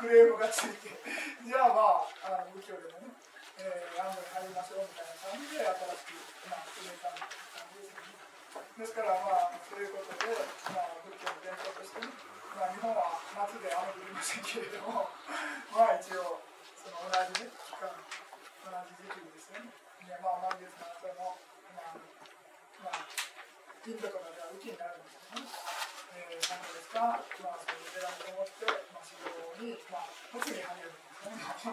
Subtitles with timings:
[0.00, 0.96] クレームがついて
[1.44, 3.12] じゃあまああの右京でもね、
[3.60, 8.80] えー、安藤に入りましょうみたいな感じで新しく、まあ、決めたみたいな感じですよね。
[8.80, 10.32] ですからまあそういうことで、
[10.72, 12.08] まあ、仏教の伝統としてね、
[12.56, 15.09] まあ、日本は夏で雨降りませんけれども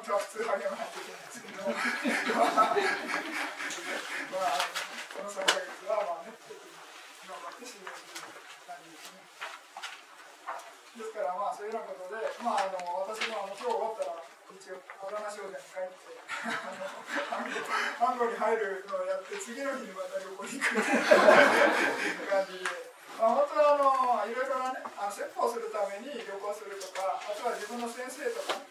[0.08, 1.75] 当は普通は読まないといけないんですけどま
[4.47, 4.55] あ、
[5.11, 6.31] この3ヶ月は、まあね、
[7.27, 8.31] 頑張って修行してる
[8.64, 9.19] 感じですね。
[10.95, 14.23] ですから、まあ、そういうようなことで、まあ、あの私もあの今日終わったら、
[14.55, 16.08] 一応、小棚商店に帰って、
[17.99, 20.80] ハンゴに入るのをやって、次の日にまた旅行に行く
[22.31, 22.95] 感じで。
[23.17, 28.67] まあ、本当はあのいろいろなねあの説法するために旅行するとかあとは自分の先生とかね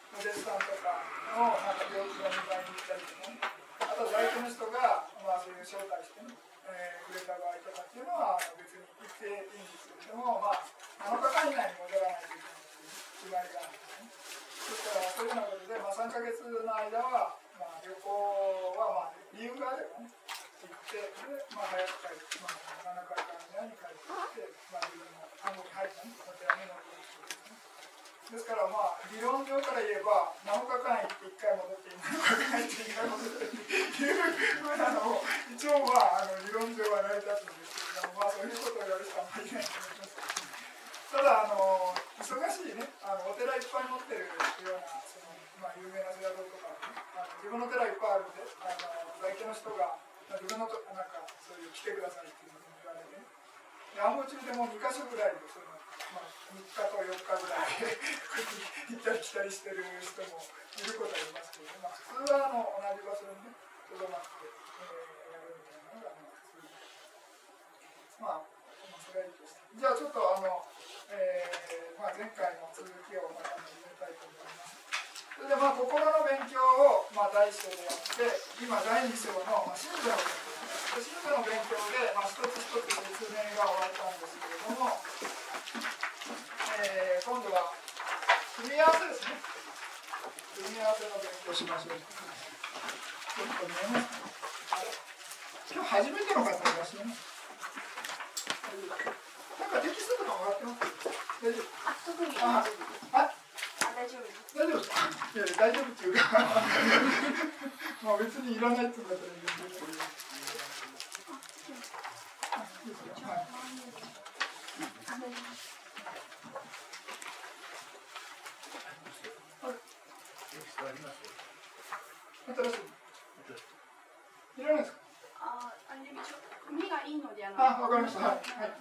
[124.56, 124.98] いらないですか？
[125.40, 126.40] ああれでしょ
[126.72, 128.20] 目がいいのであのあわかりました。
[128.24, 128.72] はい、はい、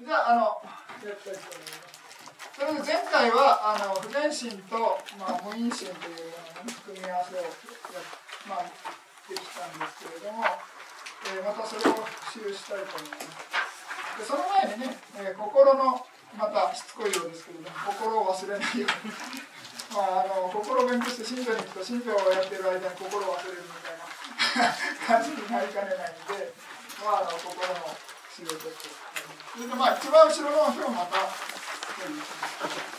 [0.00, 0.58] じゃああの
[2.56, 6.32] それで前回はあの不全心と、まあ、無因心という
[6.88, 7.52] 組み合わせをや、
[8.48, 8.72] まあ、
[9.28, 13.28] できたんですけれども、えー、またそれを復習したいと思います。
[14.16, 16.00] でその前にね、えー、心の
[16.32, 19.12] またしつこいようですけれども心を忘れないように。
[19.86, 23.92] まあ、あの心を勉強して信条に行くと信条をやってる間に心を忘れるみた
[25.06, 26.52] 感じになりかねないんで、
[27.04, 27.96] まあ、あのここ
[28.34, 28.88] 仕事って
[29.52, 32.95] それでまあ一番後ろの表また。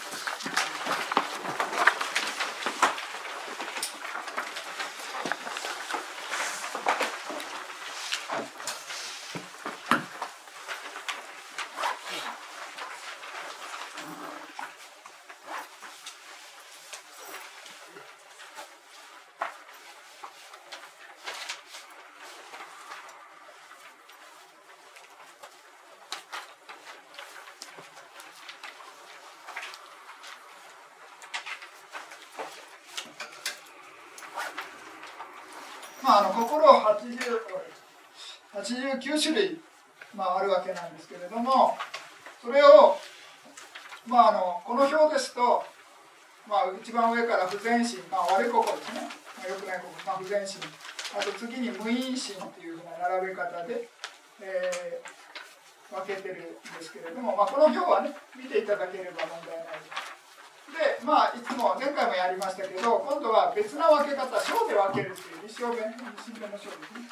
[63.97, 67.09] 分け方小で分けるっていう立証弁立証弁の小ですね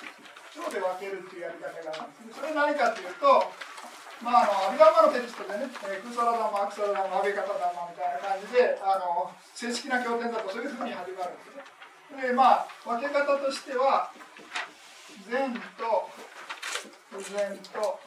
[0.54, 3.50] 小で分けるっていうやり方があるんですそれ何かというと
[4.24, 12.32] まあ、あのアビダンマのテキストでね、えー、クサラダマ、アクサラダマ、アベカタダマみたいな感じであの正式な経典だとそういうふうに始まるんですね。
[12.32, 14.12] でまあ分け方としては
[15.28, 16.08] 善と
[17.12, 18.00] 不全と、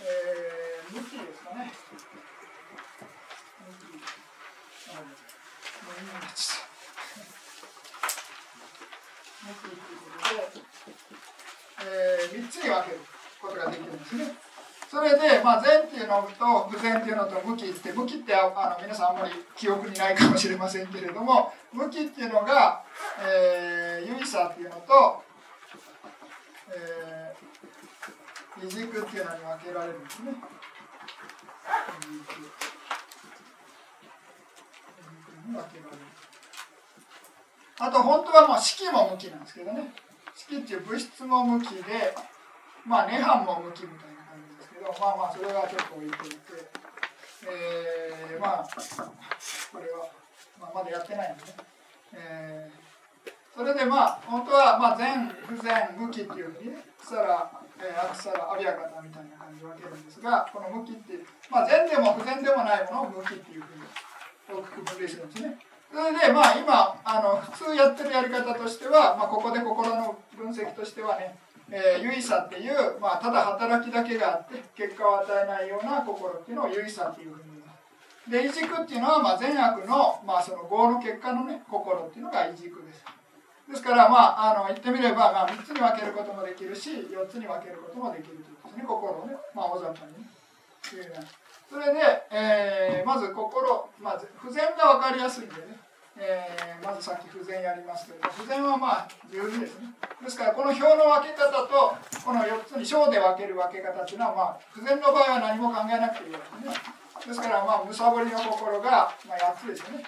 [0.00, 1.72] えー、向きですかね
[3.68, 4.04] 向き
[5.64, 6.64] あ
[9.44, 10.64] 向きっていうことで、
[11.84, 13.00] えー、3つに分ける
[13.40, 14.34] ことができるんですね
[14.90, 22.84] それで、まあ、善っていうのと不善っていうのと向きって向きってあの皆さんあんまり記憶にないかもしれませんけれども向きっていうのが、
[23.20, 25.24] えー、優位さっていうのと、
[26.70, 30.34] えー、二軸っていうのに分けられるんですね。
[37.78, 39.92] あと本当はもう式も向きなんですけどね
[40.34, 42.14] 式っていう物質も向きで
[42.86, 44.78] まあ涅槃も向きみたいな感じですけ。
[44.78, 46.36] どまあまあそれはちょっと置いといて、
[47.48, 48.68] えー、まあ
[49.72, 50.06] これは、
[50.60, 51.56] まあ、まだやってないんでね、
[52.12, 57.50] えー、それでまあ本当はまあ善不善無期っていうふうにね草ら、
[57.80, 63.82] えー、アクサラアビアカタみたいな感じで分けるんですがこの無期っていうまあ善でも不善でもないものを無期っていうふうに
[64.48, 65.58] 大きく分ですね。
[65.92, 71.38] それでまあ今あの普通やってるやり方としては、まあ、ここで心の分析としてはね
[71.70, 78.30] えー、優位さっていう、まあ、ただ働きだけがあって結果を与えないような心っていうのを優位さっていうふうに言います。
[78.30, 83.04] で、異軸っていうのは、まあ、善悪の、まあ、その業の結果のね、心っていうのが異軸です。
[83.70, 90.28] ですから、まあ、あの言ってみれば、まあ、3つに分けることもできるし、4つに分けることもできるということですね、心をね、まあ、大雑把にね。
[91.70, 92.00] それで、
[92.30, 95.80] えー、まず心、まあ、不全が分かりやすいんでね、
[96.16, 99.90] えー、まずさっき不全やりますけど不全はまあ十分ですね。
[100.22, 107.04] ですからこの表の分け方とこの4つに小で分ける分け方っていうのはまあ不全の場合は何も考えなくていいわけですね。
[107.26, 110.04] ですからまあむさぼりの心が、まあ、8つですね、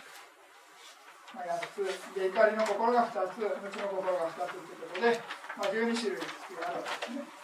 [1.34, 5.20] まあ、8つで怒りの心が2つ無知の心が2つということで、
[5.58, 6.22] まあ、12種類
[6.62, 7.36] あるわけですね。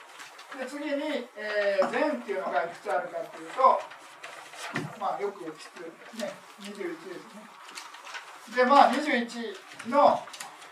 [0.52, 3.80] で次に、えー、善っていうのがいくつあるかっていうと
[4.98, 6.84] まあよく知ってるね21で
[7.18, 10.20] すねでまあ21の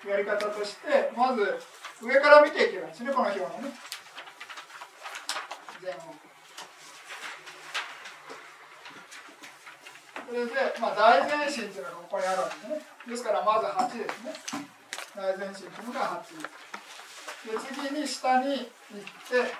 [0.09, 1.59] やり方としてまず
[2.03, 3.75] 上から見ていけばいいですねこの表のね
[5.83, 6.15] 前後
[10.31, 12.87] それで、まあ、大前進っていうのがここにあるわけですね。
[13.09, 14.71] ですからまず8ですね
[15.17, 16.71] 大前進っていうのが8
[17.51, 17.59] で
[17.91, 19.51] 次に下に行って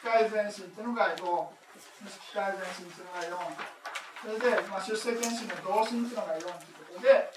[0.00, 3.83] 械前進っていうのが5機械前進っていうのが4
[4.24, 7.28] それで、まあ、出世検診の同心っていうのが4ということで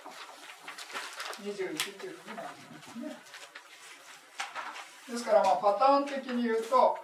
[1.44, 3.18] 21っていうふうになりますね。
[5.12, 6.98] ですからまあパターン的に言うと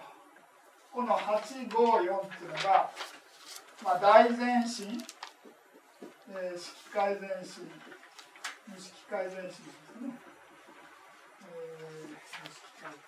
[0.90, 2.90] この854っていうのが、
[3.84, 5.02] まあ、大前進、
[6.30, 7.68] えー、式改善進
[8.78, 9.60] 式改善進です
[10.00, 10.16] ね。
[11.44, 13.04] えー、式改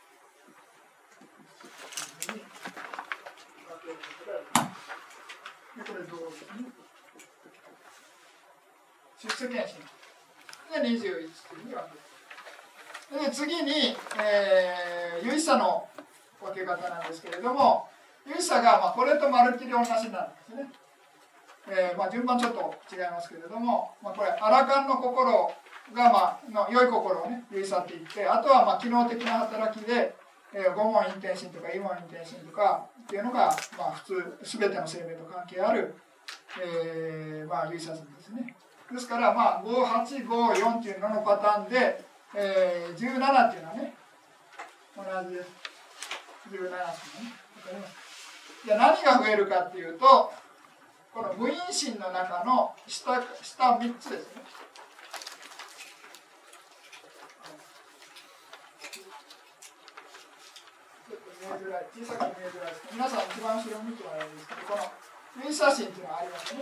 [5.86, 6.32] これどう。
[9.22, 9.80] 出世検診。
[10.82, 11.28] で21っていう
[11.62, 13.26] ふうに分け。
[13.26, 15.88] で次に、えー、有意差の
[16.42, 17.88] 分け方なんですけれども
[18.26, 20.10] 有意差が、まあ、これとまるっきり同じなんです
[20.56, 20.68] ね。
[21.68, 25.52] えーまあ、順番ちょっと違いますけれども、まあ、これアラカンの心
[25.94, 30.14] が、まあ、の良い心をね有意差って言ってあとは、まあ、機能的な働きで、
[30.54, 35.94] えー、五問陰転心とか異問陰転心とかっていうのが、まあ、普通全ての生命と関係ある、
[36.62, 38.54] えーまあ、有意差ですね。
[38.90, 43.94] ですから、まあ、5854っていうののパターンで、えー、17っていうのはね、
[44.96, 45.50] 同じです。
[46.48, 46.94] 17っていうのはね
[47.56, 47.94] 分かります？
[48.64, 50.32] じゃあ何が増えるかっていうと、
[51.12, 54.42] この無因心の中の下下3つですね。
[61.08, 64.92] ちょっと見えづらい、小さく見えづらいです皆さん一番後ろを見てもらえるんですけど、この
[65.40, 66.60] 無因写真っていうのがありますね。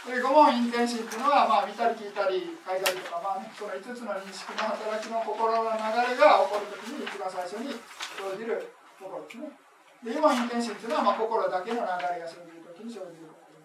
[0.00, 7.76] で五問陰転心っていうのは、まあ、見たり聞いたり書いたりとか、まは、ね、その5つの認識の働きの心の流れが起こるときに一番最初に
[8.16, 9.52] 生じる心ですね。
[10.00, 13.60] で今の天心というのは、まあ、心だけの流れが生じるときに生じる心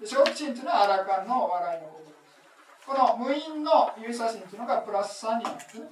[0.00, 2.24] で小吉心というのはアラカンの笑いの心です。
[2.88, 5.88] この無因の指差心というのがプラス3になるんですね。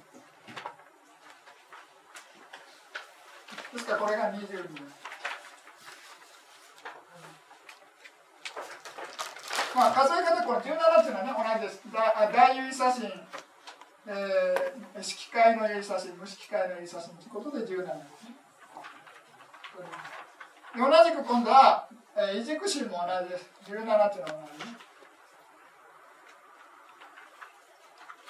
[3.73, 3.93] ですか？
[3.93, 5.03] らこれが22です。
[9.75, 11.33] まあ、数え方この17っていうのはね。
[11.33, 11.81] 同じです。
[11.91, 13.09] 大優位写真、
[14.05, 18.35] えー、色界の優位写真無色界の優位写真ということで17ですね
[20.77, 23.49] 同じく今度は、えー、異軸心も同じです。
[23.65, 24.69] 17っていうのは同じ。
[24.69, 24.77] ね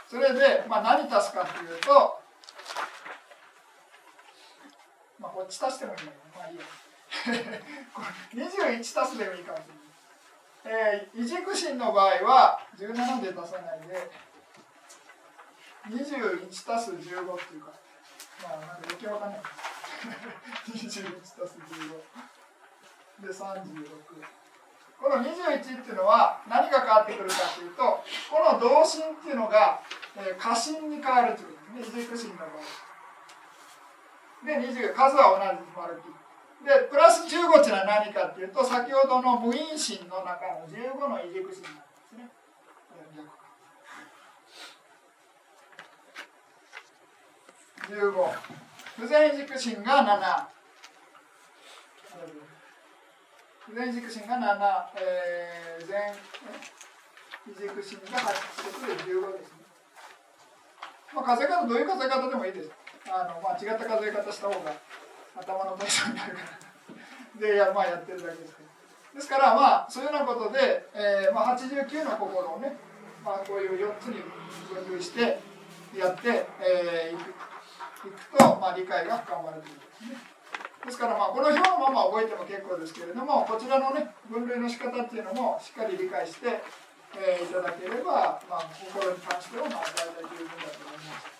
[0.08, 2.23] それで、まあ、何足すかというと、
[5.24, 6.68] まあ、こっち足してもいいんだけど、まあいいや。
[8.36, 11.00] 21足すでもいいかもしれない。
[11.00, 14.12] えー、異軸心の場合は17で出さないで
[15.88, 17.72] 21たす15っていうか
[18.44, 19.42] まあなんか余計わかんない。
[20.68, 24.03] 21たす15で36
[25.00, 29.82] この21っていうのは何が変わってくるかというとこの同心っていうのが、
[30.18, 32.00] えー、過心に変わるということですね。
[32.00, 32.93] 異軸心の場合。
[34.46, 36.14] で20数は同じ丸き
[36.64, 42.30] でプラス15っていうのは何かっていうと先ほどの無因心の中の15の異軸心なんですね。
[47.90, 48.12] 15
[48.98, 50.54] 不全軸心が7
[53.66, 56.14] 不全軸心が7、えー、全
[57.48, 59.58] 異軸心が8ということで15ですね。
[61.14, 62.83] まあ、数え方どういう数え方でもいいです。
[63.10, 64.74] あのまあ、違った数え方した方が
[65.36, 68.69] 頭の体操になるからでや,、まあ、やってるだけですけど
[69.15, 72.77] ですからまあそういうようなことで、えーまあ、89の心をね、
[73.24, 74.22] まあ、こういう4つに
[74.74, 75.39] 分類して
[75.95, 77.29] やって、えー、いく
[78.07, 80.33] いくと、まあ、理解が深まるということですね。
[80.86, 86.60] ですからまあこの表のまま覚えても結構ですけれどもこちらのね分類の仕方っていうのもしっかり理解して、
[87.15, 91.33] えー、いただければ、まあ、心に関してはまあ大体十分だと思います。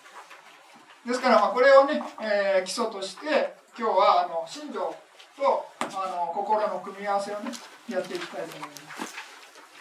[1.06, 4.94] ですからまあこれをね、えー、基礎として今日はあの信条
[5.36, 7.52] とあの心の組み合わせをね
[7.88, 9.14] やっていきたいと思います。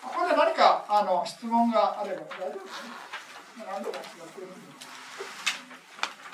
[0.04, 2.92] ここで何かあの質問があれば大丈夫ですね。
[3.66, 4.56] 何度もやってるんで。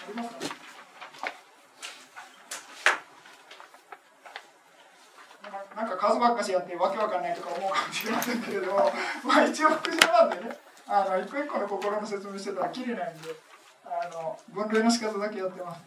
[0.02, 0.36] ありますか、
[5.76, 8.92] なんか数ばっかしやってわけわかんないとか思うかもしれませんけれども、
[9.24, 13.30] まあ一応副賞なんでね、あの一個一個の心の説明してたらきりないんで、
[13.92, 15.82] あの分類の仕方だけやってます。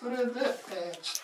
[0.00, 1.20] それで、えー、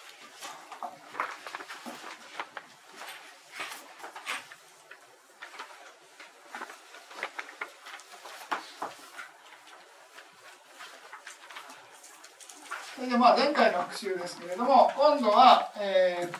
[12.94, 16.34] それでまあ前回の復習ですけれども今度は、えー、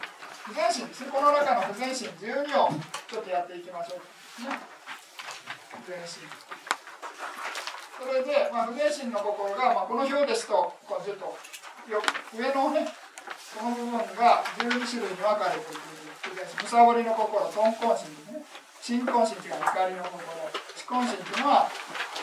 [0.45, 2.69] 不全心ですねこの中の不全心12を
[3.09, 4.59] ちょっとやっていきましょう、ね、
[5.87, 6.56] 不全心
[8.07, 10.55] それで、まあ、不全心の心が、まあ、この表ですと
[10.87, 11.27] こうちょっと
[11.91, 11.99] よ
[12.31, 12.87] 上のね
[13.59, 15.83] この部分が12種類に分かれている
[16.39, 18.47] むさぼりの心豚根心ですね
[18.79, 21.67] 新根心というか怒りの心思根心というのは、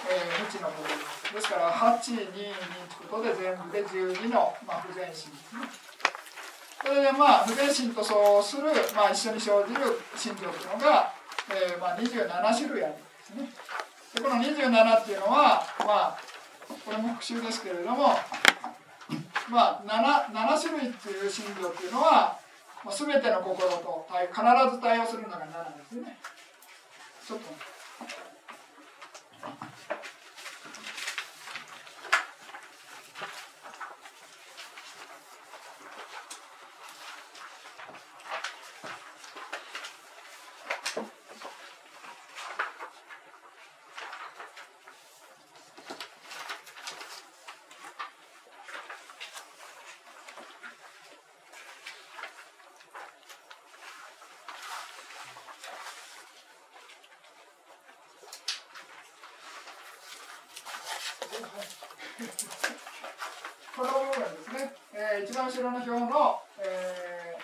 [0.07, 5.67] えー、無知の心ですですから822ということで全部で12の、まあ、不全心ですね。
[6.79, 11.11] それでまあ不全心とそうする、まあ、一緒に生じる心情というのが、
[11.51, 13.49] えーまあ、27種類あるんですね。
[14.13, 16.17] でこの27っていうのはまあ
[16.85, 18.15] これも復習ですけれども
[19.49, 22.39] まあ、7, 7種類っていう心情っていうのは、
[22.83, 26.17] まあ、全ての心と必ず対応するのが7ですね。
[27.27, 27.45] ちょっと
[63.73, 67.41] この部分ですね、えー、一番後ろの表の、えー、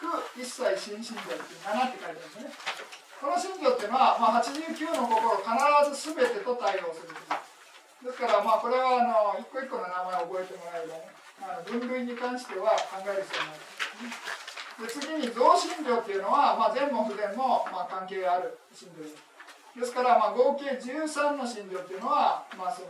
[0.00, 2.48] 苦一切新信条っていう7って書いてますね。
[3.20, 5.52] この信条っていうのは、まあ、89の心必
[5.92, 7.12] ず全てと対応する
[8.04, 11.08] ですから、まあ、これはあの一個一個の名前を覚えてもらえばね、
[11.40, 13.60] あの分類に関しては考える必要ない
[14.84, 15.04] です、ね。
[15.04, 19.16] で次に増信条っていうのは、まあ、善も不全も、まあ、関係ある信条です。
[19.76, 22.88] ですからまあ合計13の信条っていうのは、まあ、その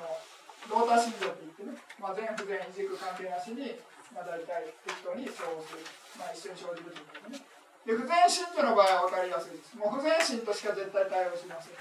[0.77, 3.81] 同多信条って言ってね、まあ、全不全軸関係なしに、
[4.13, 5.81] まあ、大体適当に相応する、
[6.21, 7.41] まあ、一緒に生じるということね。
[7.89, 9.73] で不全信条の場合は分かりやすいです。
[9.73, 11.81] もう不全心としか絶対対応しません。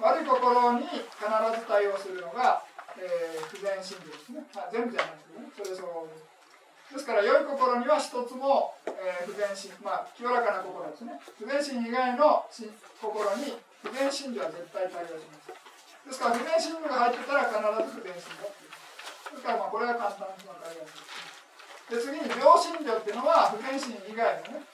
[0.00, 2.64] 悪い心に必ず対応するのが、
[2.96, 5.76] えー、不全信条ですね、まあ、全部じゃないですけどね。
[5.76, 7.04] それ相応です。
[7.04, 11.20] から良い心には一つも、えー、不全心まあ清らかな心ですね。
[11.36, 15.61] 不全心以外の心に不全心理は絶対対応します。
[16.06, 18.72] ですから、不全心理が入ってたら必ず不全心だっていう。
[18.72, 21.12] ですから、まあ、これは簡単に分かりやすい
[21.92, 24.64] で次に、病心理っていうのは、不全心以外のね、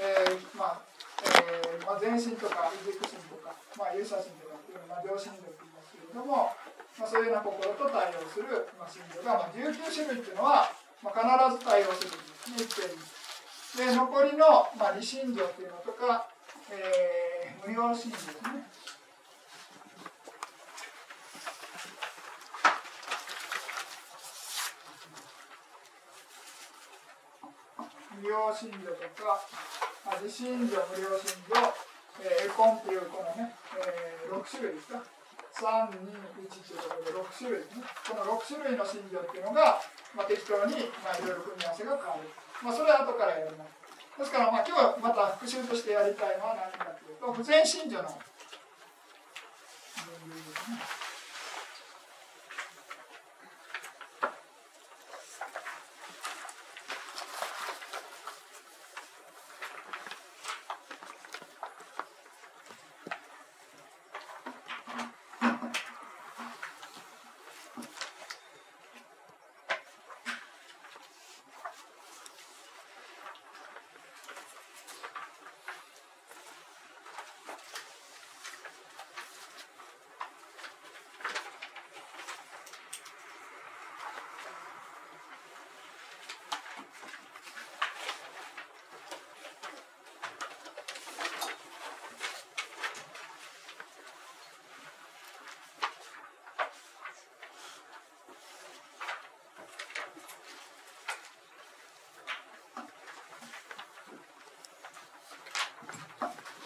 [0.00, 6.50] えー、まあ、えー、まあ、全身とか、異軸心とか、まあ、有写心とかっていうのは、まあ、病心理って言いますけれども、
[6.98, 10.72] まあ、そういうような心と対応する、まあ、心理が、まあ、19種類っていうのは、
[11.04, 13.92] まあ、必ず対応するんですね、一定に。
[13.92, 16.28] で、残りの、まあ、理心情っていうのとか、
[16.72, 18.64] えー、無用心ですね。
[28.22, 29.42] 無料信条とか、
[30.22, 31.58] 自信条、無料信条、
[32.22, 35.02] えー、エコンっていうこのね、えー、6種類ですか。
[35.58, 36.06] 3、2、
[36.46, 37.82] 1ということで6種類ですね。
[38.06, 39.82] この6種類の信条っていうのが、
[40.14, 42.30] まあ、適当に、まあ、いろいろ組み合わせが変わる。
[42.62, 43.74] まあ、それは後からやります。
[44.22, 48.14] ですから、まあ、今日はまた復習としてやりたいのは何かというと、不全信条の分
[50.30, 51.02] 類ですね。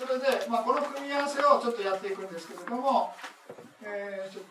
[0.06, 3.12] それで、まあ、この組み合わせをちょっとやっていくんですけれども、
[3.82, 4.50] えー、ちょっと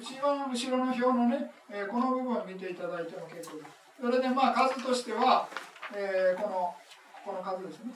[0.00, 3.70] 後ろの後ろの表のね、えー、この部分を見ていただいても結構です。
[4.00, 5.46] それでまあ数としては、
[5.94, 6.74] えー、この
[7.22, 7.92] この数ですね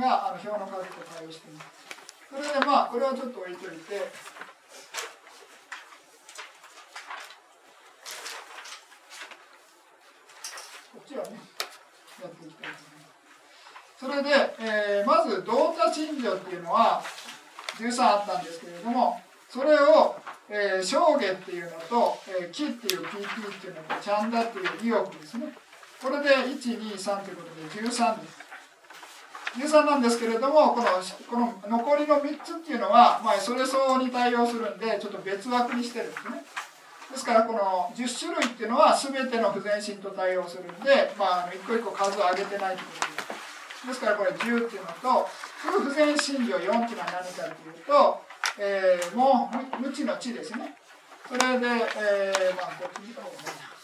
[0.00, 1.66] があの表の数と対応しています。
[2.30, 4.10] それでまあこれはちょっと置いといて
[11.14, 11.38] ちはね、
[12.22, 13.20] やっていきたいと思います。
[14.00, 15.22] それで、えー、ま
[15.92, 17.02] ず、同多信条っていうのは、
[17.78, 20.16] 13あったんですけれども、それを、
[20.48, 25.52] えー、正下っていうのと、えー、木っていう PP っていうのと、チャンダっていう意欲ですね。
[26.02, 28.44] これで1、2、3ということで13です。
[29.54, 30.88] 13なんですけれども、この
[31.30, 36.44] この残りの3つっていうのは、まあ、それ相応に対応するんで、ちょっと別枠にしてるんですね。
[37.12, 43.86] ですからこの10種類っていうのは全ての不全身と対応するんで、まあ、一個一個数を上げてないということです。
[43.86, 45.28] ですからこれ10っていうのと
[45.70, 48.22] 不全心情4っていうのは何かというと、
[48.58, 50.76] えー、もう無知の知ですね。
[51.26, 53.74] それで、えー、まあこっち見た方がいいな。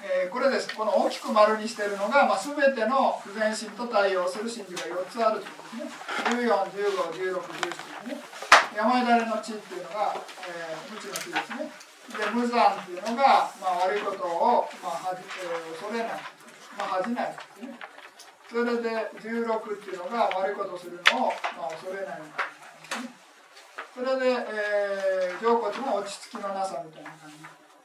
[0.00, 0.74] えー、これです。
[0.74, 6.48] この大きく丸にしているのが、まあ、全ての不全心と対応する真珠が4つあるということですね。
[6.48, 8.20] 14、15、16、17ですね。
[8.76, 10.14] 山枝の地っていうのが、
[10.48, 11.87] えー、無知の地ですね。
[12.16, 16.38] で、無残っていうのが、まあ、悪いことを、まあはじえー、恐れない。
[16.78, 17.78] まあ、恥じないですね。
[18.48, 18.88] それで
[19.20, 22.24] 16っていうのが悪いことをするのを、まあ、恐れないで
[22.88, 23.12] すね。
[23.92, 27.36] それで、えー、上骨の落ち着きのなさみたいな感じ。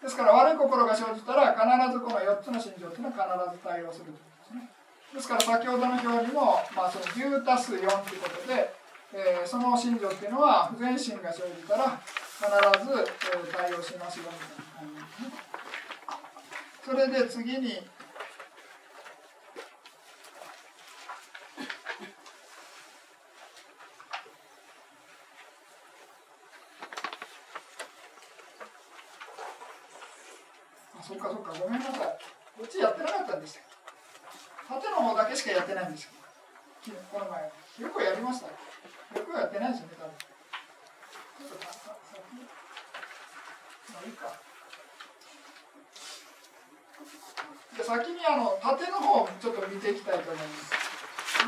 [0.04, 4.70] ですから悪い心が生じたら必ずこの4つの心情というのは必ず対応するですね。
[5.16, 8.72] ですから先ほどの表にも、まあ、その10たす4ということで、
[9.14, 12.00] えー、その心情っていうのは不全心が生じたら
[12.44, 12.52] 必
[12.86, 15.32] ず、対応しますよみたいな感じですね。
[16.86, 17.88] それで次に
[31.02, 32.00] そっかそっか、ごめんなさい。
[32.58, 33.62] こっちやってなかったんですよ。
[34.68, 36.12] 縦の方だけしかやってないんですよ。
[37.12, 37.52] この前。
[37.80, 38.48] よくやりました。
[38.48, 38.54] よ
[39.26, 40.16] くやってないですよね、多分。
[41.44, 41.74] ちょっとさ
[42.14, 42.40] 先、
[43.92, 44.32] まあいいか。
[47.78, 50.72] で先にあの縦の方をちょっと見ていきたいと思います。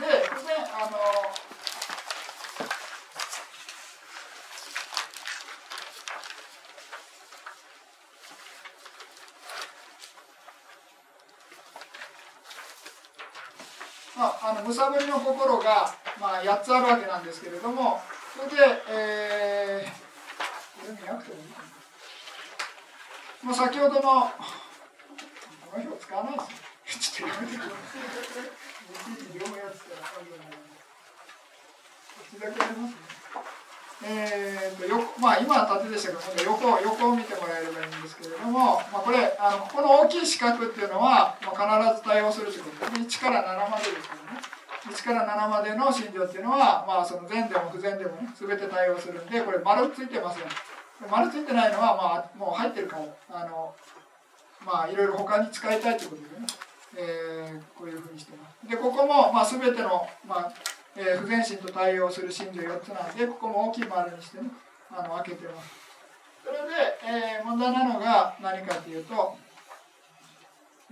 [0.02, 0.14] で、で
[0.74, 0.98] あの
[14.18, 18.02] まあ、あのむさぶりの心が、まあ、8つあるわけなんですけれども
[18.34, 18.58] それで、
[18.90, 19.92] えー、
[20.82, 21.66] これ見なくてもいいかな。
[23.46, 24.10] まあ、先ほどのこ
[25.78, 26.34] の表使わない。
[26.34, 26.58] ですね。
[27.00, 27.78] ちょっとやめてください。
[29.38, 30.26] 読むやつからこ
[32.22, 32.98] っちだけやりますね。
[34.04, 37.84] えーとよまあ、今は縦でしたけど横横を見てもらえればい。
[37.86, 37.88] い。
[37.88, 40.86] んですけれども、まあ、これあのここの大きい四角ってい。
[40.86, 42.60] うのは、まあ、必ず対応するとい。
[42.60, 44.15] うことで1から7までですね
[45.06, 50.44] から7までの心情っていうのは、まあ、その善でも不全でもね全て対応するんでこれ丸ついてません。
[51.10, 52.98] 丸ついてないのは、まあ、もう入ってるか
[53.30, 53.76] らあの
[54.66, 56.48] まあいろいろ他に使いたいということでね、
[56.98, 58.68] えー、こういうふうにしてます。
[58.68, 60.54] でここも、まあ、全ての、まあ
[60.96, 64.50] えー、不全心と対応する心情4つなんでここも大きい丸にしてね
[64.90, 65.70] あの開けてます。
[66.44, 69.38] それで、えー、問題なのが何かというと、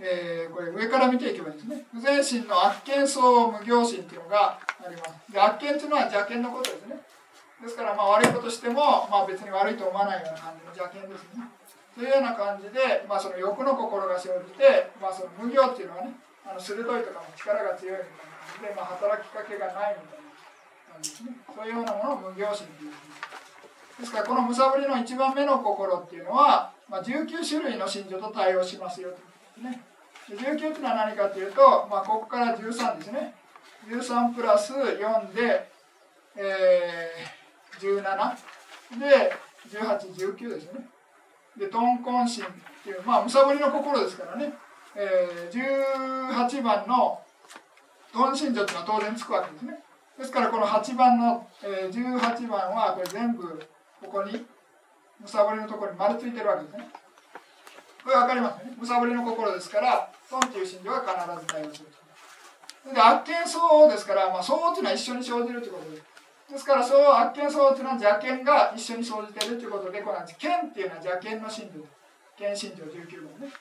[0.00, 1.86] えー、これ上から見ていけばいいですね。
[1.92, 5.32] 不全心の悪見相無行心っていうのがあります。
[5.32, 6.98] で悪見っていうのは邪見のことですね。
[7.62, 11.46] ですからまあ悪いことしても、まあ、別に悪いと思わないような感じの邪見ですね。
[11.94, 16.10] というような感じで、まあ、その欲の心が生じて、まあ、その無行っていうのはね
[16.44, 21.38] あの鋭いとかも力が強いみたいな感じで、まあ、働きかけがないみたいな感じですね。
[21.54, 22.92] そういうようなものを無行心という
[24.02, 24.10] です。
[24.10, 29.33] からこのむさぶりの一番目の心っていうのは、まあ、19種類の信条と対応しますよと。
[29.62, 29.82] ね。
[30.28, 33.34] で19っていうのは何かというと、まあ、ここから13ですね。
[33.88, 35.70] 13プラス4で、
[36.36, 39.32] えー、17で
[39.68, 40.88] 1819ですね。
[41.56, 42.48] でトンコン心っ
[42.82, 44.52] ていうまあむさぶりの心ですからね、
[44.96, 47.20] えー、18番の
[48.12, 49.78] トン信条っていうのは当然つくわけですね。
[50.18, 53.42] ですからこの8番の、えー、18番はこれ全部
[54.00, 54.44] ここに
[55.20, 56.88] むさぼりのところに丸ついてるわけですね。
[58.04, 58.76] これ分かりますね。
[58.78, 61.88] むさぼりの心ですからトンっていう信条は必ず対応する
[62.84, 62.94] と。
[62.94, 66.04] で悪見相応ですから、まあ、相応っていうのは一緒に生じるということです。
[66.52, 71.80] ですからそう悪見相応っていうのは邪見が一緒に生じてるということでこの見っていうのは邪見の信条
[72.36, 73.54] 見信条19番ね。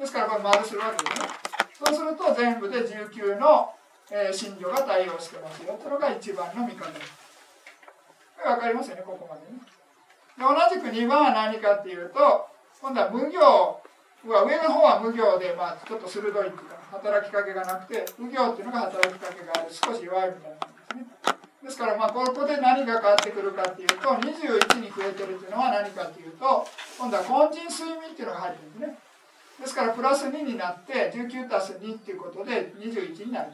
[0.00, 1.28] ですからこれ丸するわけですね。
[1.74, 3.74] そうすると全部で19の
[4.14, 7.12] えー、信条が対応してますよというのが一番の見方です。
[8.44, 9.56] わかりますよね、ここまでね。
[10.36, 12.46] で同じく2番は何かっていうと、
[12.82, 21.06] 今度は無行は、上の方は無行で、まあ、ちょっと鋭いっていうか、働きかけがなくて、無行っていうのが働きかけがある、少し弱いみたいなんですね。
[21.62, 26.66] ですから、まあ、ここで何が変わってくるかっていうと、21に増えてるっていうのは何かっていうと、
[26.98, 28.98] 今度は根人睡眠っていうのが入るんですね。
[29.60, 33.52] ですから、プラス2になって、19たす2っていうことで21になる。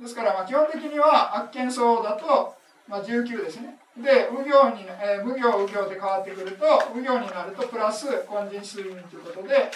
[0.00, 2.54] ですからまあ基本的には悪見相だと
[2.88, 3.78] まあ19ですね。
[3.96, 9.70] で、無行に、えー、無行、無行で変わってくると、無行になるとプラス根人睡眠ということで、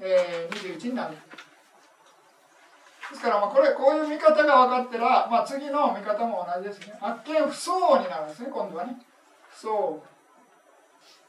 [0.00, 1.14] えー、21になる。
[3.10, 6.98] ですからまあこれ、こういう見方が分かったら、まあ、次の見方も同じですね。
[7.00, 8.96] 悪見不相応になるんですね、今度はね。
[9.50, 10.02] 不相応。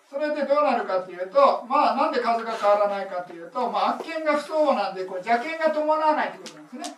[0.10, 6.98] それでどうなるかっていうと、まあなんで数が変わらないかっていうと、まあ悪見が不相応なんで、これ邪見が伴わないってことなんですね。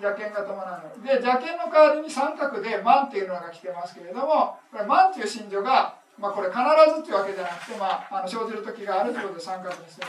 [0.00, 1.04] 邪剣が伴わない。
[1.04, 6.58] で、邪剣の代わりに三角で万っていうのが来てますけれども、これ万っていう信条が、まあこれ必
[6.94, 10.08] ずっていうわけじゃなくて、まあ、あの生じる時があるということで三角にしてる。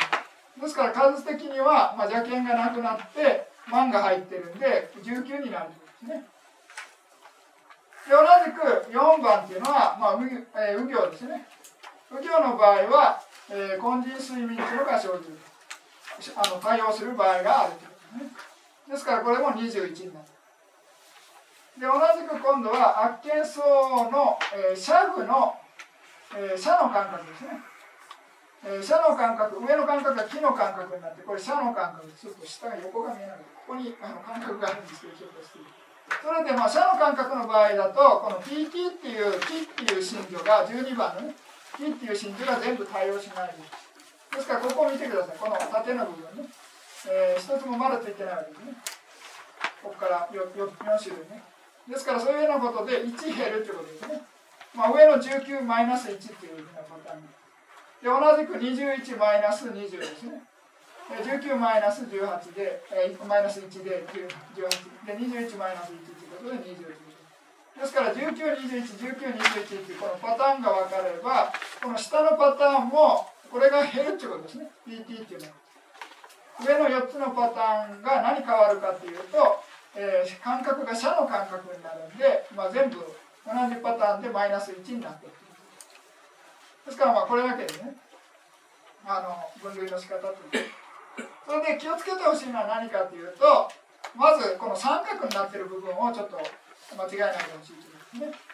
[0.61, 6.25] ですから数的には、まあ、邪剣がなくなって、万が入ってるんで、19になるということですね。
[8.07, 10.19] で、同じく4番っていうのは、まあ、う、
[10.55, 11.47] えー、右行ですね。
[12.11, 15.37] 右行の場合は、えー、根人睡眠っていうのが生じる。
[16.35, 18.50] あの対応する場合があるということですね。
[18.91, 20.27] ですからこれも21になる。
[21.79, 25.55] で同じく今度は悪見層の、えー、シャグの、
[26.35, 27.63] えー、の感覚ですね。
[28.63, 33.37] えー、の感覚、上の感覚が木の感覚になって、これシャの感覚、ちょっと下が横が見えない。
[33.65, 35.59] ここにあの感覚があるんですけど、ちょっとして
[36.21, 41.35] それで、まあ、シャの感覚の場合だと、この PT っていう、木っていう信条が12番のね、
[41.79, 44.35] 木っていう信条が全部対応しないです。
[44.35, 45.37] ですから、ここを見てください。
[45.39, 46.49] この縦の部分ね。
[47.09, 48.75] えー、一つもまだついてないわけですね。
[49.81, 51.41] ここから 4, 4, 4種類ね。
[51.87, 54.21] ですからそういうようなことで1減るということですね。
[54.75, 57.41] まあ、上の19マイナス1っていうふうなパターンで。
[58.01, 60.43] 同じく21マイナス20ですね。
[61.19, 67.01] 19マイナス18で、えー、マイナス1で18で21マイナス1ということで21で
[67.81, 75.53] ですから19211921っていうこのパターンが分かればこの下のパターンもこれが減るっていうことですね PT っていうのは
[76.61, 79.61] 上の4つのパターンが何変わるかっていうと、
[79.95, 85.41] えー、間隔が斜の間隔になるんで、まあ、全部同じパターンでマイナス1になっていく
[86.85, 87.95] ですからまあこれだけでね
[89.05, 90.65] あの分類の仕方という。
[91.45, 93.67] それで気をつけてほしいのは何かというと
[94.15, 96.37] まずこの三角になってる部分をちょっと
[96.95, 98.51] 間違えないでほしいというですね。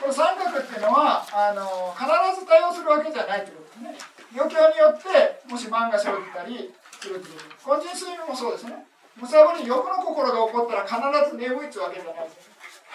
[0.00, 2.06] この三角っていうのはあの必
[2.40, 3.98] ず対応するわけじゃないということですね。
[4.36, 7.40] 状況によってもし漫画生じたりするという。
[7.64, 8.86] 個人睡眠もそうですね。
[9.16, 12.48] むさぼり欲の心が起こったら必ず眠いっつうわけじゃないです、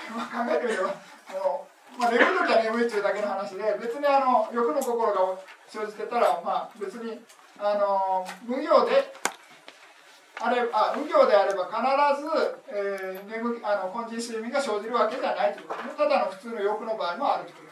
[0.09, 0.89] まあ、考えてみれば
[1.29, 7.19] あのまあ、眠る時は眠いっていうだけの話で別にあの欲の心が生じてたらまあ別に
[7.57, 9.15] あの無行で
[10.43, 11.79] あれあ無行であれば必
[12.19, 12.27] ず、
[12.67, 17.71] えー、眠あの根人睡眠が生じるわけではないということですねただの普通の欲の場合もあるという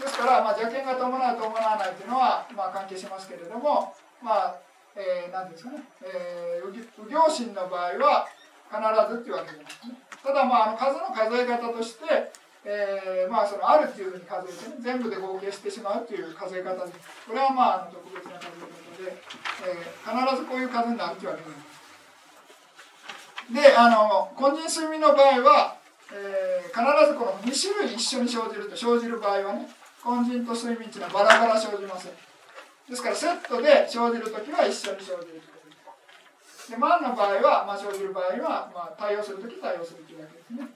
[0.00, 4.60] とですから、まあ、邪険が伴う伴わないというのは、まあ、関係しますけれどもまあ、
[4.96, 8.26] えー、何ですかね、えー、右行心の場合は
[8.70, 12.32] 必ずっていうわけじゃないですねただまああの数の数え方として
[12.64, 16.92] えー、まあそのあるっていうふうに数えてね全部で合計してしまうっていう数え方で
[17.26, 19.16] これはまああの特別な数え方で、
[19.64, 21.80] えー、必ずこういう数になるっていうわけなんです。
[23.50, 25.76] であの根人睡眠の場合は、
[26.12, 29.66] えー、必ずこの2種類一緒に生じると生じる場合はね
[30.04, 32.12] 根人と睡眠っていうのはバラバラ生じません。
[32.90, 35.78] ですからセットで生じる時は一緒に生じるということで
[36.42, 36.74] す。
[36.74, 40.66] で万の場合は、まあ、生じる場合は、まあ、対応する時対応するというわけですね。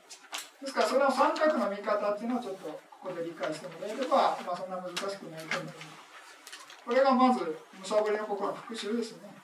[0.62, 6.05] ですからそれを三角の見方っていうのをちょっとここで理解してもらえれば、まあ、そんな難しくないと思います。
[6.87, 9.35] これがまず、むさぼりの心の復習ですね。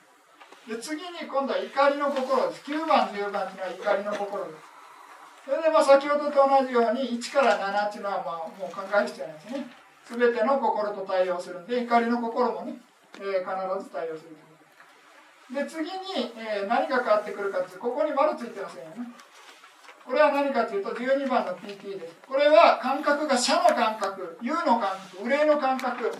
[0.67, 2.63] で次に今度は怒りの心です。
[2.71, 4.71] 9番、10番っていうのは怒りの心です。
[5.43, 9.80] それでまあ先ほどと同じように1から7っていうのはまあもう考える必要ないですね。
[10.11, 12.75] すべての心と対応するんで、怒りの心もね、
[13.15, 14.35] えー、必ず対応する
[15.55, 19.07] で、次に、えー、何が変わってくるかって、ここに丸ついてますよね。
[20.05, 22.15] これは何かというと12番の PT です。
[22.27, 26.11] これは感覚が斜の感覚、U の感覚、憂いの感覚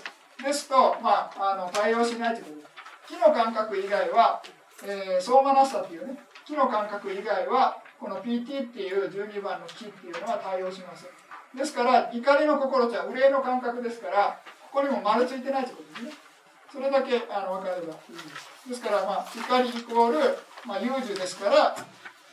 [0.41, 3.15] ですと、まあ、あの対応しないということです。
[3.19, 4.41] 木の感覚以外は、
[4.85, 11.09] えー、相馬なさというね、木の感覚以外は、この PT っていう12番の木っていうのは対応しません。
[11.55, 14.39] ですから、怒りの心とは憂いの感覚ですから、
[14.71, 16.31] ここにも丸ついてないということですね。
[16.71, 18.19] それだけあの分かればいいで
[18.63, 18.69] す。
[18.69, 20.19] ですから、まあ、怒りイコール、
[20.65, 21.75] まあ、有事ですから、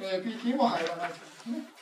[0.01, 1.79] えー、PT も入らないということですね。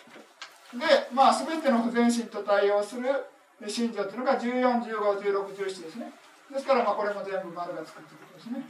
[0.72, 3.26] で、まあ、全ての不全心と対応する
[3.68, 6.12] 信条というのが14、15、16、17ですね。
[6.50, 8.64] ですから、まあ、これも全部丸がつくということですね。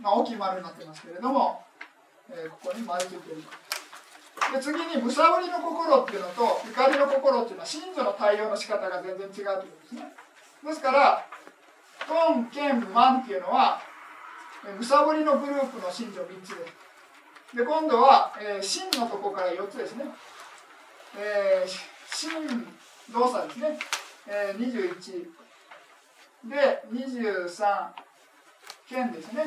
[0.00, 1.62] まあ、大きい丸になってますけれども、
[2.30, 3.65] えー、ここに丸ついていると
[4.52, 10.12] で次に、むさぼりの心っていうのと怒りの心っていうのは、信条の対応の仕方が全然違うということですね。
[10.64, 11.26] ですから、
[12.06, 13.80] トン、ケン、マンっていうのは、
[14.78, 16.86] むさぼりのグループの信条3つです。
[17.56, 20.04] で今度は、えー、真のとこから4つですね。
[21.16, 21.70] えー、
[22.12, 22.66] 真
[23.12, 23.78] 動作ですね。
[24.26, 25.26] えー、21
[26.50, 27.88] で23
[28.88, 29.44] 剣ですね。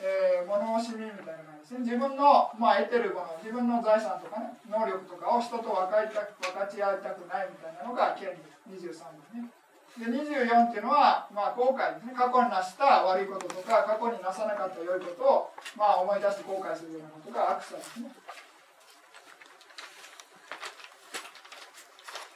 [0.00, 1.80] えー、物惜しみみたいな感じですね。
[1.80, 8.56] 自分の、まあ、得てるもの、自分の財産とかね、能力とかを人と分かりた分かち合いたくないみたいなのが剣です。
[8.68, 9.48] 23ですね。
[9.96, 18.12] で24っていうのは、まあ、後悔ですね過去になした悪いこととか過去になさなかった良いことを、まあ、思い出して後悔するようなことが悪さですね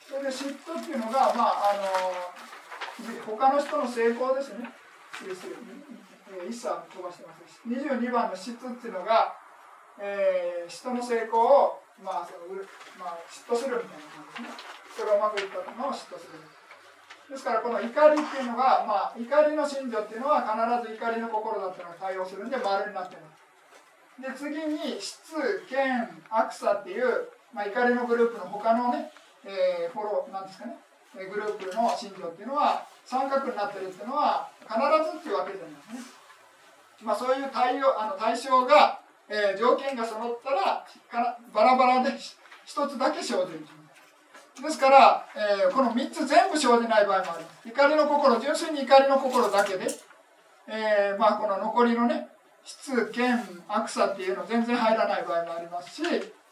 [0.08, 4.64] それで嫉妬っていうのが、まあ、あの他の人の成功ですね
[6.48, 7.60] 一切飛ばしてます。
[7.66, 9.34] 22番の嫉妬っていうのが、
[9.98, 12.56] えー、人の成功を、まあその
[12.98, 14.70] まあ、嫉妬するみたいな感じですね。
[14.96, 16.38] それがうまくいったのを嫉妬する。
[17.30, 23.40] ですからこの怒りっていうのが、まあ、怒りの信条っていうのは必ず怒りの心だっていうのが対応するんで丸になってます。
[24.20, 25.38] で次に質
[25.70, 29.12] 剣悪さっていう、まあ、怒りのグループの他のね、
[29.46, 30.76] えー、フォローなんですかね。
[31.14, 35.79] グループの信条っていうのは三角になってるっていうのは必ずっていうわけじゃない。
[37.02, 42.10] まあそういう対応あの対象が、えー、条件が揃ったらからバラバラで
[42.64, 43.66] 一つだけ生じる
[44.62, 47.68] ですから、えー、この3つ全部生じない場合もあります。
[47.68, 49.86] 怒りの心、純粋に怒りの心だけで、
[50.68, 52.28] えー、まあこの残りのね、
[52.64, 56.02] 質、剣、悪さっていうの全然入らない場合もありますし、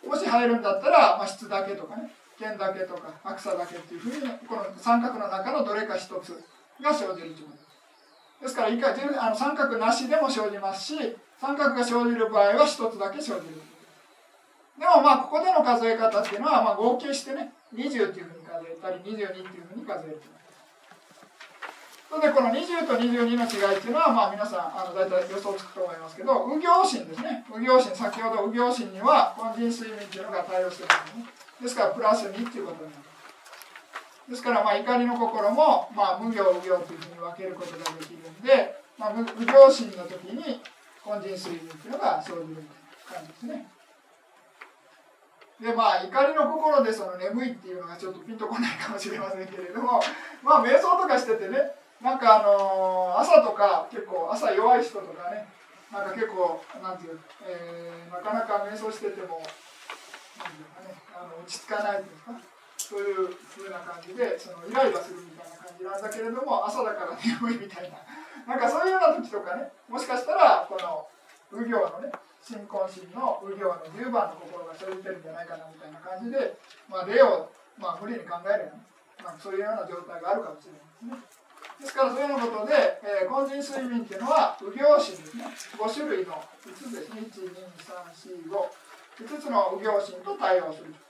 [0.07, 6.43] もし入るんだったら、まあ、質だけとかね、剣だけとか悪さだけっていうふうに、この三角の中のどれか一つ
[6.81, 7.68] が生じるということです。
[8.41, 13.63] ですから、いかあの三角なしでも生じますし、三角が生じる場合は一つだけ生じる。
[14.79, 20.23] でもまあここでの数え方っていうのはまあ合計してね20っていうふうに数えたり22っていうふうに数える
[22.09, 27.45] それでこの20と22の違いっていうのはまあ皆さんあの大体予想つくと思いますけど右行心ですね。
[27.53, 31.27] 右行心先ほど右行心には本人睡眠っていうのが対応してるんですね。
[31.61, 33.08] ですからプラス2っていうことになる。
[34.29, 40.61] ですからまあ怒りの心もまあ無行無行というふうに分けることができるんで、まあ、無行心の時に
[41.03, 43.67] 本人睡眠っていうのが生じるみたいな感じですね。
[45.61, 50.01] でまあ怒りの心でその眠いっていうのがちょっとピンとこないかもしれませんけれども
[50.43, 51.59] まあ瞑想とかしててね
[52.01, 55.49] なんかあのー、朝とか結構朝弱い人とかね
[55.91, 59.43] なんか結構なんていう、えー、なかなか瞑想してても
[60.39, 62.48] なんていうかねあの落ち着かないというか
[62.89, 68.01] そういうふうな感じでそのイライラするみたいな感じなんだけれども朝だから眠いみたいな。
[68.49, 71.05] なんかそういうような時とかねもしかしたらこの
[71.53, 72.09] 右行のね
[72.41, 76.57] 新婚心の右行の10番の心が生じてるんじゃないかなみたいな感じで、
[76.89, 78.81] まあ、例を、まあ、無理に考えれば、ね、
[79.21, 81.39] まあ、そういうような状態があるかもしれないですね。
[81.77, 82.73] ですからそういうようなことで、
[83.05, 85.45] えー、根人睡眠っていうのは右行心ですね。
[85.77, 87.29] 5種類の5つですね。
[88.49, 91.08] 12345 5つの右行心と対応すると。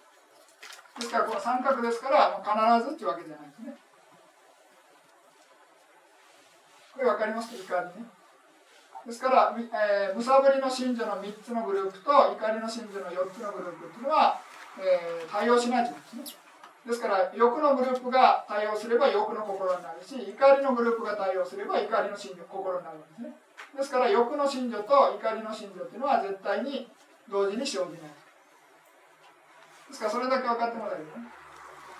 [0.98, 3.74] ですからこの三角ですから必ずっていうわけじゃないですね
[6.94, 7.54] これ分かります？
[7.62, 8.08] か怒りね
[9.06, 14.40] ですから、えー、むさぶりの信者の3つのグループと怒りの信者の4つのグループっていうのは、
[14.76, 16.38] えー、対応しないということですね。
[16.86, 23.32] ですから、欲のグループが対応すれば欲の心になるし、怒りのグループが対応すれば怒りの信者心になるんですね。
[23.76, 26.88] ですから、欲の信者と怒りの信者っていうのは絶対に
[27.30, 28.12] 同時に生じない。
[29.88, 31.12] ですから、それだけ分かってもらえるね。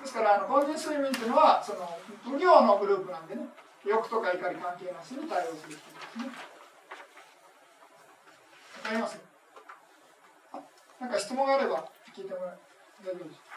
[0.00, 3.48] ですから、あの本人睡眠っていうのは、その不行のグループなんでね、
[3.84, 6.30] 欲とか怒り関係なしに対応するっていうですね。
[8.82, 9.18] 分かります？
[11.00, 12.58] なんか質問があれば聞いてもらえ
[13.06, 13.47] 大丈夫です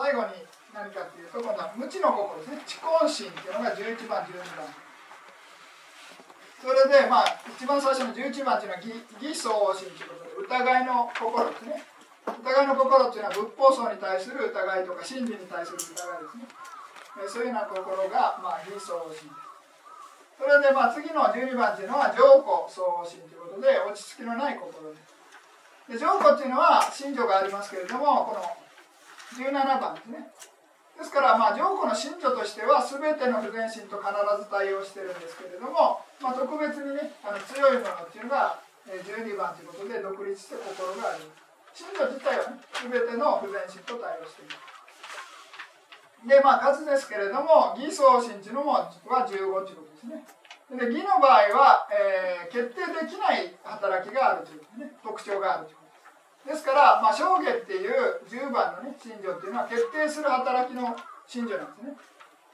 [0.00, 2.64] 最後に何かっていうと今度は無知の心ですね。
[2.64, 4.64] 知根心っていうのが11番12番。
[6.56, 11.84] それでまあ一番最初の11番っていうのは偽偽相心ということで疑いの心ですね。
[12.24, 16.48] 疑いの心っていうのは仏法僧に対する疑いとか真理に対する疑いですね。
[17.28, 19.28] そういうような心が、まあ、偽相応心
[20.40, 25.12] それでまあ次の12番っていうのは上古相応心ということで落ち着きのない心です。
[25.92, 28.40] で上古っていうのは信条がありますけれどもこの
[29.36, 30.30] 17番ですね。
[30.98, 41.24] ですから、まあ、上古の信者としては全ての不全心と必ず対応してるんですけれども、まあ、特別にねあの強いものっていうのが12番ということで独立して心がある。
[41.72, 44.70] 信者自体はね全ての不全心と対応している。
[46.28, 50.20] でまあ数ですけれども偽相信っていうのもは15ということですね。
[50.70, 55.79] で義の場合は、えー、決定できない働きがあるという、ね、特徴があるという。
[56.46, 61.96] ですから、まあ、正下っていう10番のね信条っていうのは決定する働きの信条なんですね。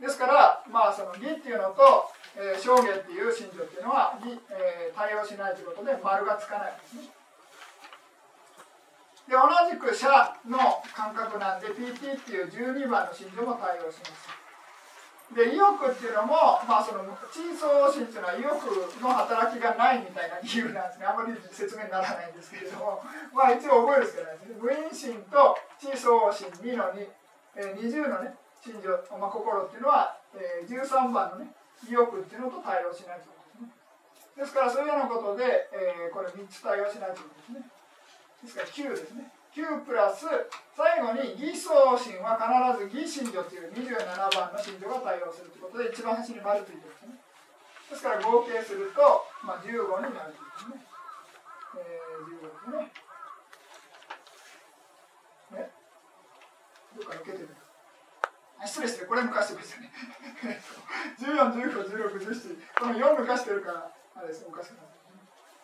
[0.01, 7.16] ですから、まあ、その義っていうのと、えー、正下っていう信条っていうのは義、えー、対応しないということで丸がつかないんですね。
[9.27, 10.07] で同じく社
[10.46, 10.59] の
[10.94, 14.45] 感覚なんで PT っていう12番の信条も対応します。
[15.34, 17.02] で意欲っていうのも、まあ、その
[17.34, 21.06] 地層心っていうのは意欲の働きがないみたいな理由なんですね。
[21.06, 23.02] あんまり説明にならないんですけれども。
[23.34, 24.57] まあ一応覚えるしかないですね。
[24.62, 27.09] 無因心と地層心2の2、
[27.59, 31.51] えー、20のね心情、まあ、心っていうのは、えー、13番のね
[31.90, 33.70] 意欲っていうのと対応しないということですね。
[34.38, 37.66] ですからそういうようなことで、えー、これ3つ対応しないということですね。
[38.46, 39.36] ですから9ですね。
[39.57, 40.28] 9プラス
[40.76, 42.44] 最後に偽相心は必
[42.76, 44.04] ず偽信条という27
[44.36, 47.16] 番の信条が対応するということで一番端に丸ついてるんですね。
[47.88, 49.00] ですから合計すると、
[49.40, 49.72] まあ、15
[50.04, 50.84] になるということですね、
[51.72, 52.92] えー、15ですね。
[55.57, 55.72] ね。
[57.00, 57.48] どっか抜けてる。
[58.61, 59.88] 失礼してこれ抜かしてくださいね。
[61.16, 64.88] 14、15、16、17この4抜かしてるからあれですおかしくなる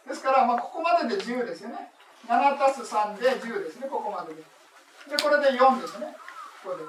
[0.09, 1.93] ですから、まあ、ここまでで10ですよね。
[2.29, 4.43] 7たす3で10ですねここまでで。
[4.43, 6.15] でこれで4ですね。
[6.63, 6.85] ここで。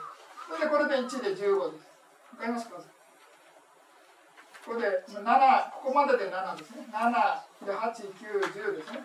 [0.47, 1.89] それでこれで1で15です。
[2.33, 2.77] わかりますか？
[4.63, 6.87] ここで7ここまでで7ですね。
[6.93, 9.03] 7で8910ですね。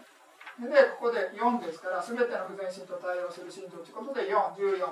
[0.59, 4.91] でここで4ですから全ての不全心と対応する心情ということで414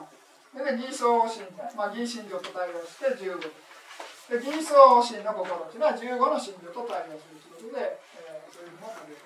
[0.62, 1.43] で偽装心、
[1.74, 3.34] まあ、偽心情と対応して15
[4.30, 9.26] で偽装心の心というのは15の心情と対応するということで、えー、そういうのも考えま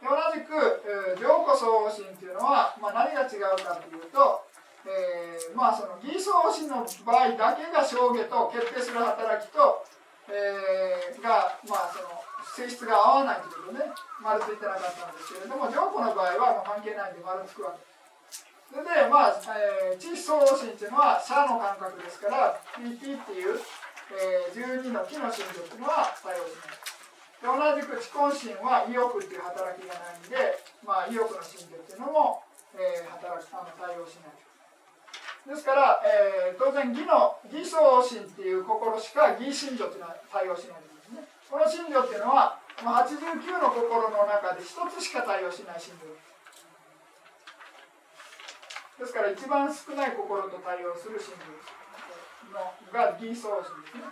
[0.00, 0.56] 同じく、
[0.88, 4.48] えー、上古送信っていうのは、まあ、何が違うかというと、
[4.88, 9.84] えー、まあその偽送信の場合だけが証言と決定する働きと、
[10.32, 12.08] えー、が、まあ、その
[12.56, 13.92] 性質が合わないということで、ね、
[14.24, 17.84] 丸ついてなかったんですけれども上古の場合は関係ないんで丸つくわけ。
[18.70, 19.42] それでまあ、
[19.92, 23.58] えー、地相信っていうのは社の感覚ですから PT っていう、
[24.14, 26.79] えー、12の木の心情っていうのは対応しない。
[27.40, 32.44] で同じく知根心は意欲っていう働きがないんで、まあ、意欲の心情っていうのも、
[32.76, 34.36] えー、働きあの対応しない
[35.48, 41.24] ですから、えー、当然義の義相心っていう心しか義心情っていうのは対応しないんですね。
[41.48, 46.12] この心情っていうのは、まあ、89の心の中で一つしか対応しない心情
[49.00, 51.56] ですから一番少ない心と対応する心情
[52.52, 54.04] のが義相心ですね。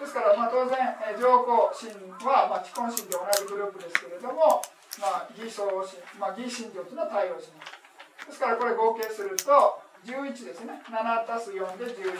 [0.00, 0.74] ですから、まあ、当然、
[1.06, 1.90] えー、上皇神
[2.26, 4.60] は、まあ、既婚神で同じグループですけれども、
[4.98, 5.82] まあ、義相神、
[6.18, 8.26] まあ、義神教というのは対応します。
[8.26, 10.82] ですから、これ合計すると、11ですね。
[10.84, 12.18] 7たす4で11。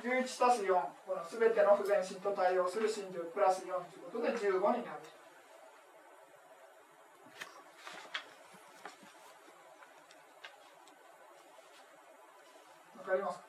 [0.00, 0.72] 11たす4、
[1.06, 5.00] この全ての不全心と対応する神教プラス4ということで15になる。
[12.96, 13.44] わかりますか？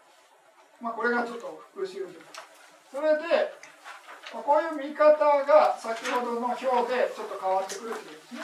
[0.81, 2.50] まあ、これがちょっと復習です。
[2.91, 3.55] それで
[4.31, 8.41] こういう見方が先ほどの表でちょっと変わってくるというですね。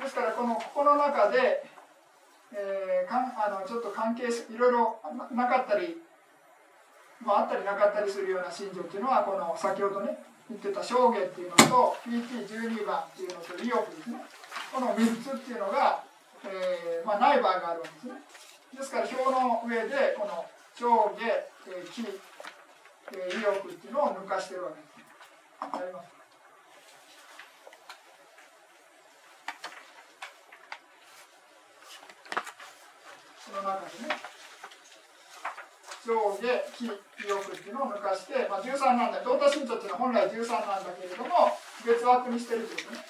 [0.00, 1.64] ですからこのここの中で、
[2.52, 5.00] えー、かんあのちょっと関係いろいろ
[5.34, 6.00] なかったり、
[7.20, 10.16] まあ、あったりなかったりするような信条っていうのはこの先ほどね
[10.48, 14.24] 言ってた証言っていうのと PT12 番っていうのと意欲ですね。
[14.72, 16.04] この3つっていうのが、
[16.44, 18.20] えーまあ、ない場合があるわけですね。
[18.76, 20.44] ですから表の上でこの
[20.76, 21.24] 上下、
[21.68, 22.04] えー、気
[23.14, 24.88] えー、意欲っていうのを抜かしてるわけです。
[25.60, 26.08] あります
[33.48, 34.14] この中でね
[36.06, 36.44] 上下
[36.76, 43.04] 気意欲っていうのを抜かして、まあ、13なんだ同多身長っていうのは本来13なんだけれども別枠にしてるというね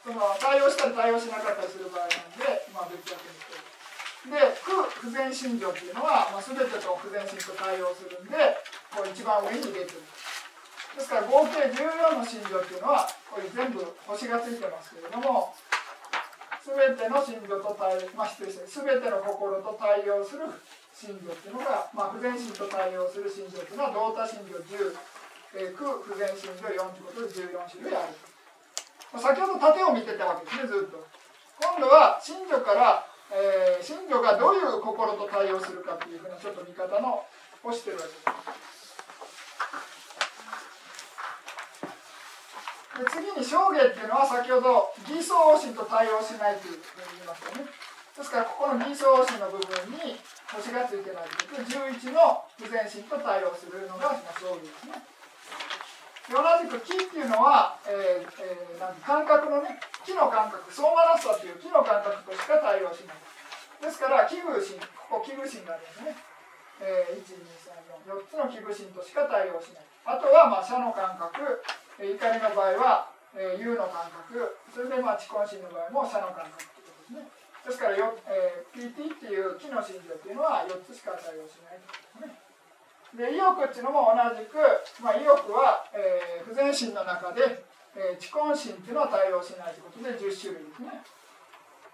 [0.00, 3.60] その対応したり対応しなかったりする場合なんで、まあ、別枠にしてる。
[4.32, 8.36] で、不不全心情っていうのは、まあ、全てと不全心と対応するんで、
[8.90, 10.02] こう一番上に出てる。
[10.96, 15.54] ですから合計14の心情っていうのはこれ全部星がついてますけれども
[16.66, 20.44] 全ての心情と対応、まあ、失礼して全ての心と対応する
[20.92, 24.92] 心情っていうのが、まあ、不全心と対応する心情っていうのは同多心情10、
[25.56, 28.12] えー、空不全心情4ということで14種類ある、
[29.14, 31.00] まあ、先ほど縦を見てたわけですねずっと。
[31.60, 37.24] 今度は心情から、えー、心情がどういう心と対応するかっていうふうなちょっと見方の
[37.64, 38.59] をしてるわけです。
[43.00, 47.72] で次に証言っていうのは先ほど偽装心と対応しないというふうに言いましたよね。
[48.12, 50.20] ですからここの偽装心の部分に
[50.52, 55.00] 星がついてないという11の不全心と対応するのが証言ですね。
[56.28, 63.18] 同じく気っていうのは、えーえー、なん感覚のね気の感覚相馬らしさという気の感覚としか対応しない。
[63.80, 64.76] ですから気分心
[65.08, 66.12] ここ気分心があるんですね、
[66.84, 69.88] えー、1234つの気分心としか対応しない。
[70.04, 71.64] あとはまあ社の感覚。
[72.00, 77.40] 怒りの場合は、えー、U の感覚それでまあ知根心の場合も社の感覚ということですね。
[77.60, 82.40] ですからよ、えー、PT っていう機の心情っていうのは4つしか対応しないですね。
[83.12, 84.56] で意欲っていうのも同じく、
[85.02, 87.66] まあ、意欲は、えー、不全心の中で、
[87.98, 91.02] えー、知根心っていうのは対応しないということで10種類ですね。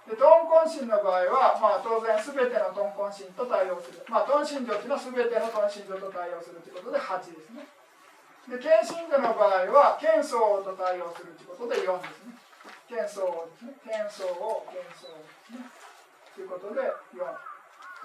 [0.06, 7.66] でトンコン心の場合は、まあ、当然全てのトンコン心と対応する、まあ、トン心情っていうのは全てのトン心情と対応するということで8ですね。
[8.46, 12.38] で検診度の場合は検証と対応するということで4ですね。
[12.86, 13.74] 検証ですね。
[13.82, 15.66] 検証を検証ですね。
[16.34, 16.86] ということで
[17.18, 17.26] 4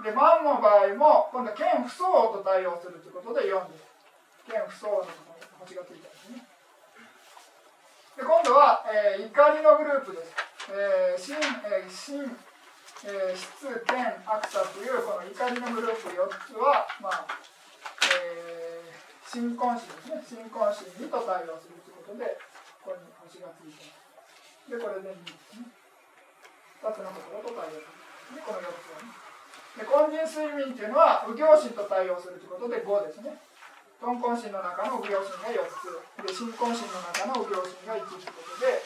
[0.02, 3.86] で万の場合も今度は検不相と対応するということで4です。
[4.50, 6.42] 検不相のところに星がついてますね。
[8.18, 10.34] で今度は、えー、怒りのグループです、
[10.74, 11.38] えー、心、
[11.70, 12.26] えー、心
[13.04, 13.98] えー、質、剣、
[14.30, 17.26] 悪さというこの怒りのグループ4つは、まあ
[18.22, 18.41] えー
[19.32, 20.44] 新婚心ですね。
[20.44, 22.36] 新婚心にと対応するということで
[22.84, 25.72] ここに星がついてますでこれで2ですね
[26.84, 29.16] 2つのところと対応するでこの4つはね。
[29.72, 33.40] で根人睡眠っていうのは右行心と対応するということで5ですね。
[34.04, 38.84] 豚根心の中の右行心が4つで新婚心の中の右行心が1ということで、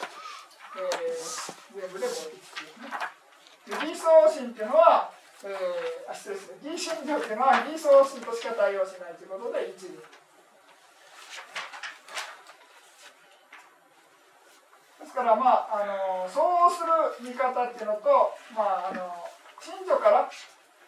[0.78, 1.26] えー、
[1.74, 2.94] 全部で5ですね。
[3.66, 5.10] で偽装心っていうのは
[5.44, 6.70] えー、あ失礼ですね。
[6.72, 9.92] 偽心情っていうのは偽装心としか対応しないということで1です。
[15.00, 16.92] ですからまああのそうする
[17.24, 19.08] 見方っていうのとまああの
[19.56, 20.28] 信女から、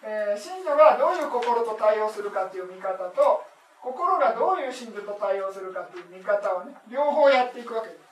[0.05, 3.41] えー、信女がどういう心と対応するかっていう見方と
[3.81, 7.89] 心がどういう信女と対応するかっていう見方をね両方やっていくわけ。
[7.89, 8.09] です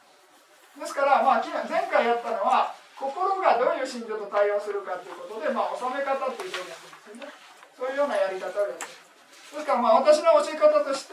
[0.80, 6.72] ですからまあ前回やったのは心がどういう信条と対応するかということで、まあ、収め方っていう表現
[7.12, 7.28] ですね。
[7.76, 11.12] そういうようなやり方をやってですからまあ私の教え方として、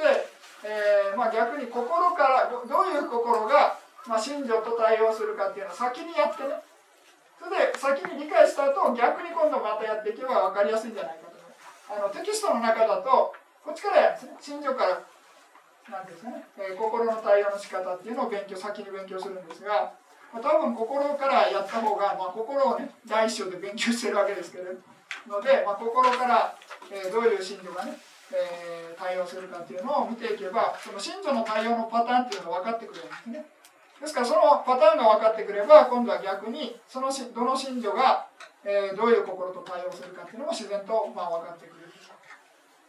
[0.63, 6.59] えー、まあ逆に心からどういう心が、まあ、信条と対応するかっていうのを先にやってね。
[7.39, 11.33] それで先に理解した後逆に今度またやっていけば分かりやすいんじゃないかと。
[11.91, 13.33] あのテキストの中だと
[13.63, 15.01] こっちからやるんですね信条から
[15.91, 19.91] なんですね、えー、心の対応の仕方っていうのを勉強先に勉強するんですが、
[20.31, 24.71] まあ、多分心からやった方が、まあ、心をね第一章で勉強してるわけですけれど
[25.27, 26.55] ので、まあ、心から、
[26.91, 27.97] えー、どういう信条がね
[28.33, 33.45] えー、対応するかっていうのを見ていけばその信徒の対応のパターンっていうのが分かってくるんですね。
[34.01, 38.27] ですからそのパターンが分かってくれば今度は逆にそのしどの信者が、
[38.65, 41.83] えー、どういう心と対応するかっていうのも自然と、まあ、分かってくる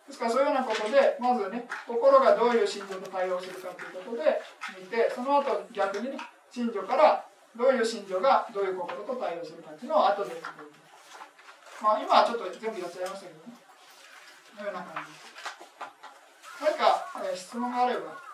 [0.04, 4.40] ですからそういうようなことでまずね心がどういう信者と対応するかということで
[4.76, 6.18] 見てその後逆にね
[6.50, 7.24] 信者から
[7.56, 10.46] どういう信者がどういう心と対応するかっていうのを後で見ていき
[11.80, 11.94] ま。
[11.94, 13.64] あ今はちょっと全部やっちゃいましたけどね。
[14.58, 15.34] のような感じです。
[16.62, 18.24] 何か、えー、質問があれば。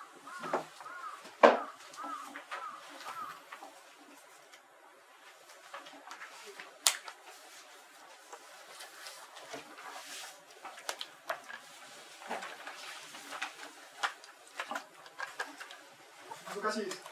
[16.63, 17.03] 難しいです。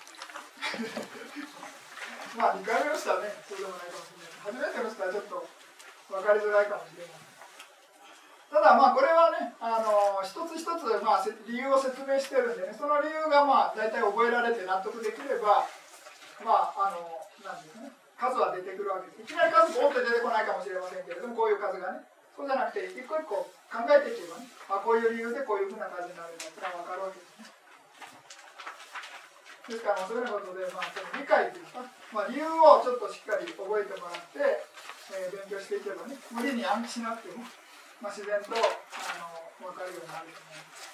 [2.37, 4.71] まあ、2回目の人はね、そうでもないかもしれない。
[4.71, 5.49] 初めての人はちょっと
[6.11, 7.29] 分かりづらいかもしれない。
[8.49, 15.69] ただまあこれはねあの一つ一つまあ理由を説明してるんでねその理由がまあ大体覚えられて納得できれば
[16.41, 27.59] まああのなんですね数は出てくるわけですいきなり数ボンって出てこないかもしれませんけれどもこういう数がねそうじゃなくて一個一個考えていけばねあこういう理由でこういうふうな数になるんだってのは分かるわけですね
[29.69, 34.65] ですからそういうことで、まあ、その理解というか、まあ、理由をちょっとしっかり覚えてもらって、
[35.13, 37.45] えー、勉強していけばね無理に暗記しなくても
[37.99, 38.63] まあ、自然とあ
[39.19, 40.87] の分かるようになると思います。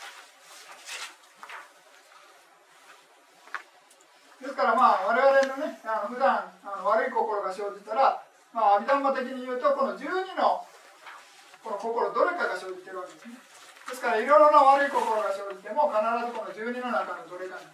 [4.40, 10.64] ですからまあ我々のねあの普段あの悪い心が生じたら、まあ、阿弥陀的に言うとこの12の
[11.60, 13.36] この心どれかが生じてるわけですね。
[13.88, 17.68] ですからいろいろな悪い心が生じても必ずこの12の中のどれかに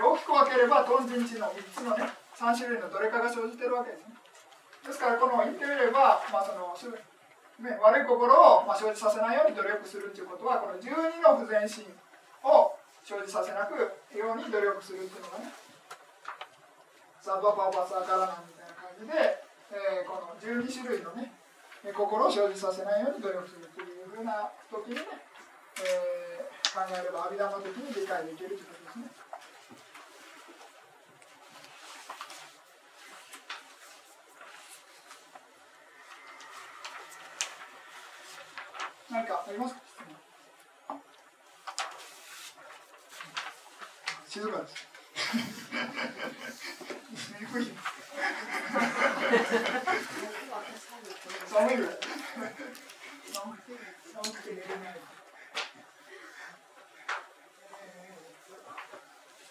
[0.00, 4.16] 大きく分ければトンジンチの3つのね3種類のどれかが生じてるわけですね。
[4.86, 6.72] ですからこの言ってみれば、まあ、その
[7.60, 11.84] ね、悪い心を、まあ、生じさせないように努力するということはこの12の不全心
[12.40, 12.72] を
[13.04, 13.76] 生じさせなく
[14.16, 15.52] ように努力するっていうのがね
[17.20, 19.12] サバパパサーカラナみたいな感じで、
[19.76, 21.36] えー、この12種類のね
[21.92, 25.04] 心を生じさせないように努力するというふうな時にね、
[25.82, 29.04] えー、考えれば阿弥陀の時に理解できるということですね。
[39.10, 39.80] 何かありますか？
[44.28, 44.74] 静かです。
[51.48, 51.94] 寒いぐらい。
[53.32, 55.19] 寒くて寝れない。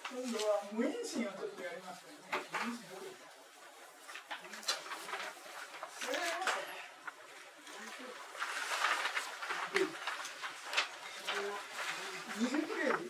[0.10, 2.18] 今度は無印心をちょっとやりますね。
[2.34, 3.10] 無印心どこ
[12.40, 13.04] 20ページ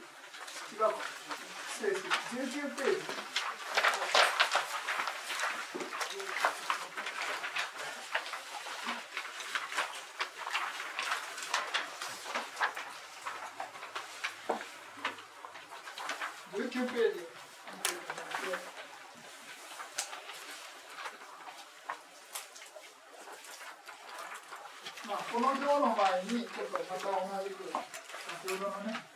[0.75, 0.93] 違うか
[1.73, 2.99] 失礼する19ページ
[16.59, 17.29] 19ページ
[25.09, 29.09] まあ、この表の前にちょっとまた同じく先ほどのね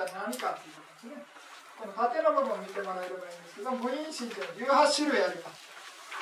[0.00, 1.24] は何かっていうことですね。
[1.76, 5.68] この縦の部分を見てもらえればいいんですけど、無因心というのは18種類あります。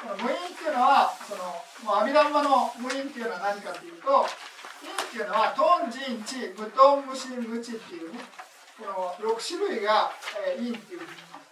[0.03, 1.55] この無因っていうのは、その、
[1.85, 4.27] もう阿弥陀の無因っていうのは何かっていうと、
[4.83, 8.21] 因っていうのは、トン、ジン、チ、無トン、無心、無知っていうね、
[8.79, 8.87] こ
[9.21, 10.11] の6種類が、
[10.47, 11.49] えー、因っていうふうに言います。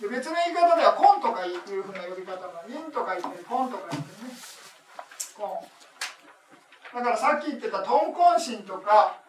[0.00, 4.30] で別の言い方ではコンとかいうふうな呼び方もインとか言ってコンとか言ってね
[5.36, 9.20] コンだからさっき言ってたトンコンシンとか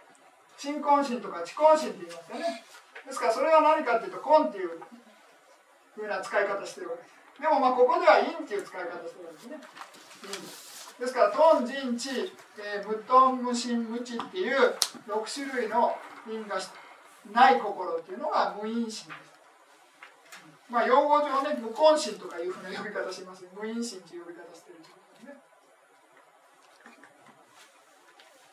[0.57, 2.63] チンコンシンとかチコンシンって言いますよね。
[3.05, 4.71] ですからそれは何かっていうとコンっていう
[5.95, 7.41] ふうな使い方してるわけです。
[7.41, 9.59] でもまあここではインっていう使い方してるわけですね。
[10.99, 12.09] ですからトンジンチ、
[12.57, 14.75] えー、ムトンムシンムチっていう
[15.07, 15.95] 6種類の
[16.27, 16.57] 因が
[17.31, 19.07] ない心っていうのが無因心です。
[20.69, 25.41] まあ用語上ね無根心とかいうふうな呼び方します無因心という呼び方してるということですね。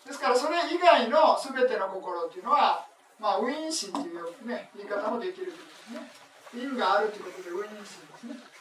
[0.06, 2.86] ですからそれ以外の全ての心っていうのは
[3.18, 6.24] まあ無因心という、ね、言い方もできるということですね。
[6.54, 7.86] 因があるということで無因心で
[8.20, 8.53] すね。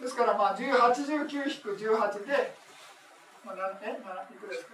[0.00, 2.56] ですからまあ1819-18で、
[3.44, 4.72] まあ、何えいくらですか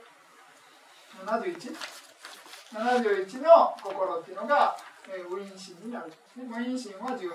[2.73, 4.77] ？71?71 の心っていうのが、
[5.09, 6.45] えー、ウィン心になるんですね。
[6.47, 7.33] 無因心は18です。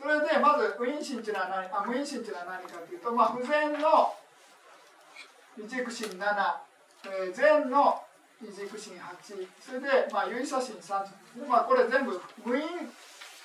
[0.00, 1.70] それでまずウィン心っていうのは何？
[1.70, 4.14] あ無因心っていうのは何かというと、まあ、不全の
[5.56, 6.18] 一軸心7、
[7.06, 8.02] えー、全の
[8.42, 12.62] 一軸心8それで、まあ、有意差心3ですね、まあ、これ全部無因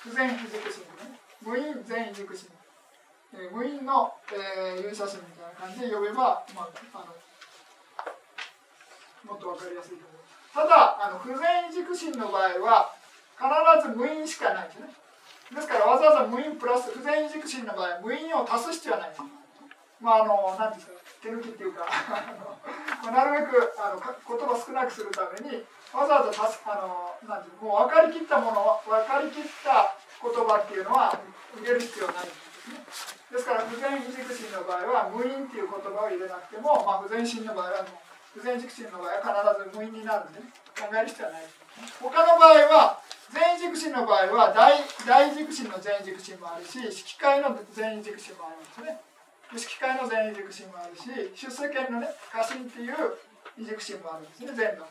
[0.02, 2.50] 不全一軸心ね無因全一軸心、
[3.32, 7.14] 無因の、えー、有写真みたいな感じで呼べば、まあ、あの
[9.30, 12.90] もっと分かりやすいと思いますただあの不全軸心の場合は
[13.38, 13.46] 必
[13.86, 14.92] ず無因しかないですね。
[15.54, 19.22] ですからわざわざ無因プラス不全軸心の場合無因を足す必要はないです
[20.00, 21.86] まああの何ですか手抜きっていうか
[23.02, 31.18] まあ、なるべくあの言葉少なくするためにわざわざ足すあのなんていうもう分かりきったもの分かりきった言葉っていうのは
[31.56, 32.30] 入れる必要ないんで
[32.92, 33.09] すね。
[33.30, 37.86] ですから不全軸心の場合は無因っていう言葉を入れなくても、まあ、不全心の場合は
[38.34, 41.42] 不全軸心の場合は必ず無因になるんで、ね、考える必要はない
[42.02, 42.98] 他の場合は
[43.30, 49.00] 全軸心の場合は大大軸心の全軸心もあるし色界の全軸心もあるんですね。
[49.56, 52.94] 色界の全軸心もあるし出世権のね過信っていう
[53.56, 54.84] 二軸心もあるんですね全部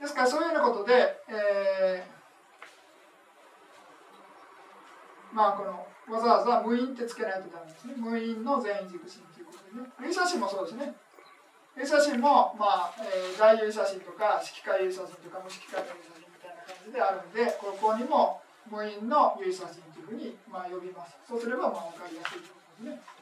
[0.00, 7.94] ですからそういうようなことで、えー、まあこのわざわざ無因ってつけないとダメですね。
[7.96, 9.92] 無因の全員軸心ということでね。
[10.08, 10.94] 有写真もそうですね。
[11.76, 21.14] 有写真も、まあ、えー、大有写真とか、色界有写真とか、無色界有写真みたいな感じであるので、ここにも無因の有写真というふうに、まあ、呼びます。
[21.28, 23.18] そうすれば、まあ、わかりやすいということですね。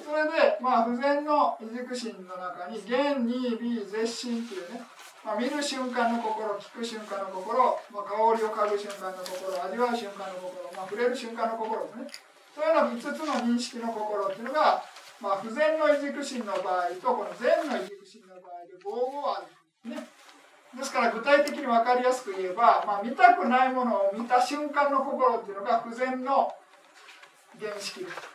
[0.00, 4.82] それで、まあ、不全の異軸心の中に、現に微絶心というね、
[5.24, 12.32] まあ、見る瞬間の心、聞く瞬間の心、まあ、香りを嗅ぐ瞬間の心、味わう瞬間の心、まあ、触れる瞬間の心ですね。
[12.54, 14.82] そういうの5つの認識の心っていうのが、
[15.22, 19.46] まあ、不全の異軸心の場合とこの善の異軸心の場合で合々あ
[19.86, 20.08] る、ね、
[20.76, 26.50] ですから具体的に分かりやすく言えば、まあ、見たくないものを見た瞬間の心っていうのが不全の
[27.60, 28.32] 原式です。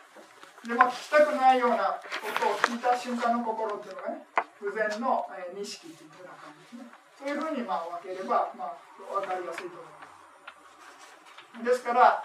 [0.66, 4.24] で、まあ、聞きたくないような音を聞いた瞬間の心っていうのがね
[4.58, 6.84] 不全の、えー、認識っていうふうな感じですね
[7.18, 8.76] そういうふうにまあ分ければ、まあ、
[9.20, 11.64] 分かりやすいと思います。
[11.64, 12.24] ですから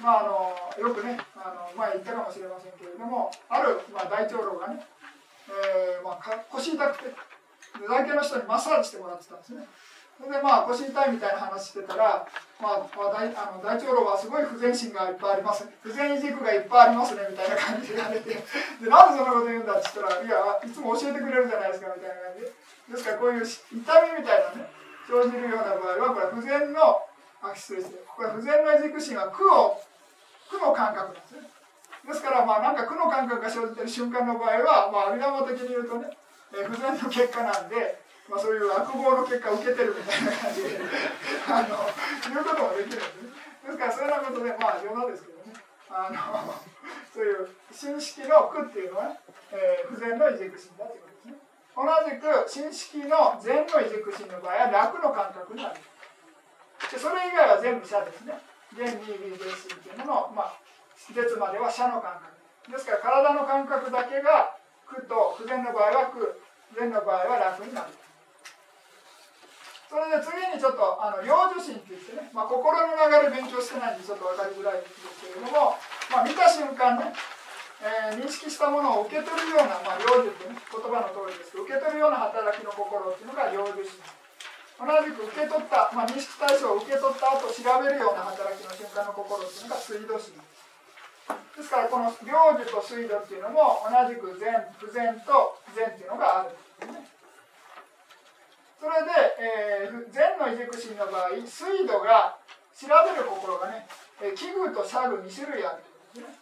[0.00, 4.80] まあ、あのよくねあの前言ったかもしれませんけれどもある、まあ、大長老がね、
[5.48, 7.12] えーまあ、腰痛くて
[7.86, 9.68] 大体の人にマッサージしてもらってたんですね。
[10.20, 12.28] それでまあ腰痛いみたいな話してたら、
[12.60, 15.64] まあ、まあ、大あの大長老はすごい不全心がいっぱいあります。
[15.80, 18.28] 不全軸がいっぱいありますねみたいな感じで言われて。
[18.28, 18.36] で
[18.84, 22.52] なんでそんなこと言うんだって言ったらいやいつも教えてくれるじゃないですかみたいな感じで。
[23.00, 24.68] すからこういう痛みみたいなね
[25.08, 27.00] 生じるような場合はこれ不全の
[27.40, 29.80] あ失礼してこれ不全の軸心は苦を
[30.52, 31.48] 苦の感覚なんですね。
[32.04, 36.12] ですからまあなんか苦の感覚が生じてる瞬間の場合は、まあ、阿弥陀的に言うとね、
[36.52, 37.99] え、不全の結果なんで、
[38.30, 40.78] まあ、そういう悪望の結果を受けてるみたいな感じで
[41.50, 41.82] あの
[42.30, 43.34] 言うこともできるんですね
[43.66, 45.58] ですからそういうようなことでまあ冗談ですけどね
[45.90, 46.54] あの
[47.10, 49.18] そういう新式の苦っていうのは、
[49.50, 51.42] えー、不全の異軸心だということですね
[51.74, 55.82] 同じく新式の善の異軸心の場合は楽の感覚になる
[56.86, 58.38] でそれ以外は全部者ですね
[58.78, 58.94] 原理
[59.26, 60.54] 微原子っていうのの、まあ、
[61.10, 62.30] 絶までは射の感覚
[62.70, 64.54] ですから体の感覚だけが
[64.86, 66.38] 苦と不全の場合は苦
[66.78, 67.90] 善の場合は楽になる
[69.90, 75.74] それで次にちょっとあの幼女心って言ってね、まあ、心の流れ勉強してないんでちょっと分かりづらいんですけれども、
[76.14, 77.10] まあ、見た瞬間ね、
[77.82, 83.98] えー、認識したものを受け取るような、まあ、幼女ってね言葉の通りですけど受け取るような働きの心っていうのが幼女心。
[84.80, 90.38] 同じく受け取った、まあ、認識対象を受け取った後調べるような働きの瞬間の心っていうのが水道心。
[90.40, 96.56] ですからこの領受と水道っていうのも同じく善不全と善っていうのがある。
[98.80, 102.40] それで、えー、善の異軸心の場合水度が
[102.72, 103.84] 調べる心がね、
[104.24, 105.84] えー、器具と社具2種類ある
[106.16, 106.40] ということですね。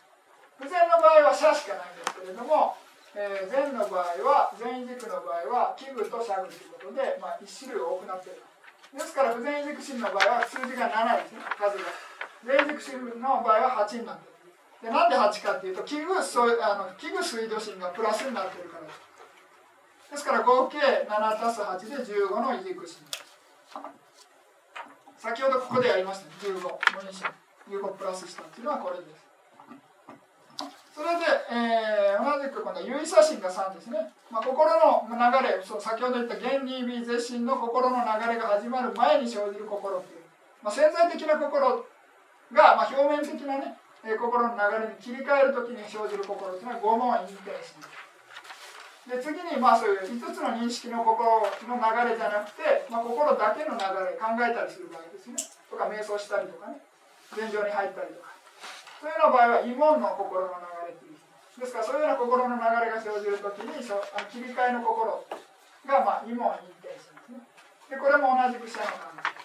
[0.62, 2.78] 不全の場合は社しかないんですけれども、
[3.18, 8.46] えー、の場合は善異軸の場合は器具と社具ということで、まあ、1種類多くなっている。
[8.94, 11.90] ですから不全異軸心の場合は数字が7ですね数が。
[12.46, 14.38] 善異軸心の場合は8になっている。
[14.78, 19.07] でなんで8かっていうと器具あの器具水道心がプラスになっているからです。
[20.10, 20.78] ですから合計
[21.08, 23.04] 7たす8で15の異軸心
[25.18, 26.26] 先ほどここでやりました。
[26.26, 27.26] ね15無因心
[27.68, 29.28] 15プラスしたっていうのはこれです。
[30.94, 35.14] それで、えー、同じくこの有意差心が3ですね、まあ、心の流
[35.46, 40.26] れそう先ほど言った原理微絶心の心の流れが始まる前に生じる心っていう、
[40.58, 41.86] まあ、潜在的な心
[42.50, 47.78] が、まあ、表面的なね、えー、心の流れに切り替える時に生じる心っていうのは五問隠蔽心
[49.08, 55.40] で次にまあそういう5つの認識の心の流れじゃなくて、まあ、心だけの流れ考えたりする場合ですね。
[55.72, 56.84] とか瞑想したりとかね。
[57.32, 58.36] 禅定に入ったりとか。
[59.00, 61.72] そういうような場合は慰問の心の流れというです。
[61.72, 65.24] からそういうような心の流れが生じるときにそあの切り替えの心
[65.88, 67.40] が、まあ、異問陰転心ですね。
[67.88, 69.38] でこれも同じく下の考え。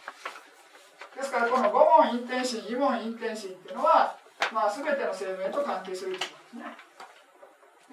[1.15, 4.19] ですからこの五問陰転心異問陰転心っていうのは、
[4.51, 6.82] まあ、全ての生命と関係するということですね。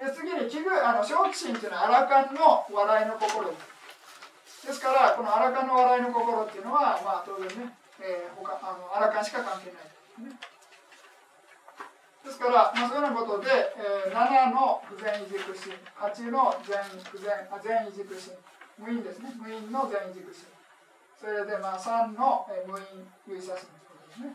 [0.01, 3.53] で次に器具あの正気心っていうのはアラカンの笑いの心。
[3.53, 3.53] で
[4.49, 10.33] すですからこのアラカンの笑いの心っていうのは、まあ、当然ね、えー、他あのアラカンしか関係ないですね。
[12.25, 18.33] ですから、まあ、そういうようなことで、えー、7の不全移軸心8の全不全あ全移軸心
[18.81, 19.29] 無因ですね。
[19.37, 20.49] 無因の全移軸心。
[21.21, 23.69] それでまあ3の、えー、無因有意差心
[24.09, 24.33] ですね。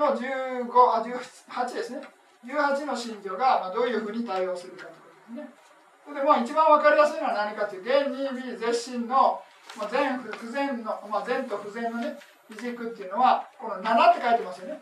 [0.00, 2.15] の15あ18ですね。
[2.46, 5.00] 18の信条が、どういうふうに対応するかというこ
[5.34, 5.66] とですね。
[6.14, 9.42] でまあ一番分かりやすいのは何かという現に微絶心の、
[9.76, 12.16] まあ、全不全の、まあ、全と不全のね
[12.48, 14.80] 移軸っていうのはこの7って書いてますよね。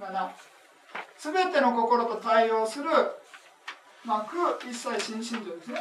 [0.00, 0.30] 7
[1.18, 2.84] 全ての心と対応する、
[4.04, 5.80] まあ、苦一切新信条ですね。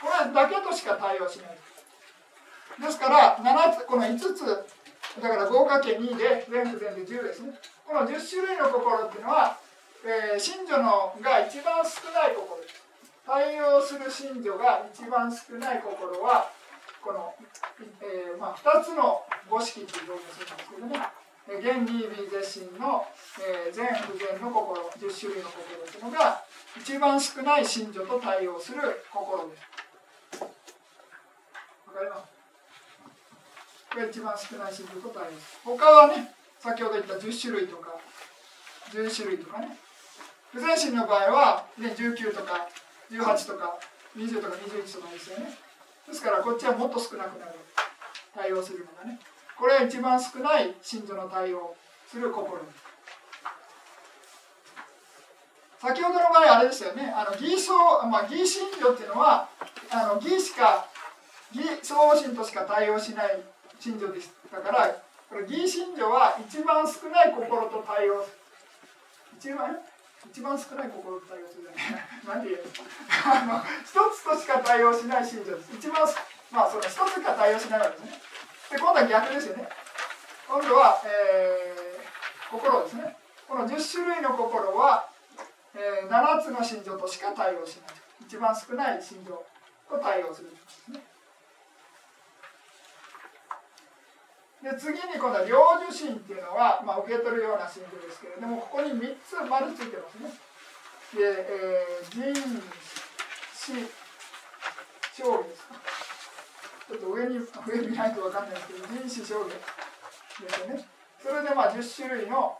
[0.00, 1.58] これだけとしか対応しない。
[2.80, 4.46] ですから7つこの5つ
[5.20, 7.52] だから合掛け2で全部全部10ですね。
[7.86, 9.58] この10種類の心っていうのは、
[10.04, 12.60] えー、信女のが一番少ない心
[13.24, 16.50] 対応する信女が一番少ない心は
[17.02, 17.34] この、
[18.02, 23.04] えーまあ、2つの五式という表現するんですけどね原理微絶心の、
[23.40, 26.40] えー、全不全の心10種類の心というのが
[26.76, 28.80] 一番少ない信女と対応する
[29.12, 29.62] 心です。
[30.40, 30.48] わ
[31.92, 32.34] かります？
[33.92, 35.32] これ一番少ない信女と対応す
[35.68, 35.76] る。
[35.76, 37.90] 他はね、先ほど言った10種類とか
[38.90, 39.76] 10種類とかね。
[40.54, 42.68] 不全心の場合は、ね、19とか
[43.10, 43.76] 18とか
[44.16, 45.58] 20とか21とかですよね。
[46.06, 47.52] ですからこっちはもっと少なくなる。
[48.34, 49.18] 対応するのがね。
[49.56, 51.74] これは一番少ない信者の対応
[52.08, 52.60] する心
[55.80, 59.48] 先ほどの場合あれですよねあの義相、まあ、義信条っていうのは
[59.90, 60.86] あの義しか
[61.54, 63.40] 義相応信としか対応しない
[63.78, 64.96] 信条でしたから
[65.28, 68.26] これ義信条は一番少ない心と対応
[69.38, 69.78] 一番？
[70.30, 71.68] 一番少ない心と対応する。
[71.68, 72.62] じゃない何で言う
[73.46, 75.26] の一つとしか対応しない。
[75.26, 76.02] 信条です一番
[76.52, 77.80] まあその一つしか対応しない。
[77.80, 78.18] わけですね
[78.70, 79.68] で今度は逆ですよね
[80.48, 83.16] 今度は、えー、心ですね
[83.48, 85.08] この10種類の心は、
[85.74, 87.96] えー、7つの心情としか対応しない。
[88.26, 89.44] 一番少ない心情
[89.88, 91.00] と対応するですね
[94.64, 100.32] で次に今度は領受心っていうのは、まあ、受け取るような心情ですけれどもここに3つ丸ついてますね。
[101.12, 102.32] で、えー、人
[103.52, 103.76] 死
[105.20, 105.76] 勝利ですか。
[106.88, 110.88] ちょっと上に上見ないと分かんないですけど人種証言ですよね。
[111.20, 112.56] それでまあ10種類の、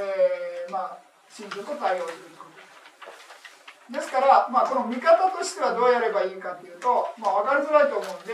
[0.00, 3.92] えー、まあ信条と対応すること。
[3.92, 8.32] ですから、まあ、この見方としてはどうやればいいかというと、まあ、分かりづらいと思うんで、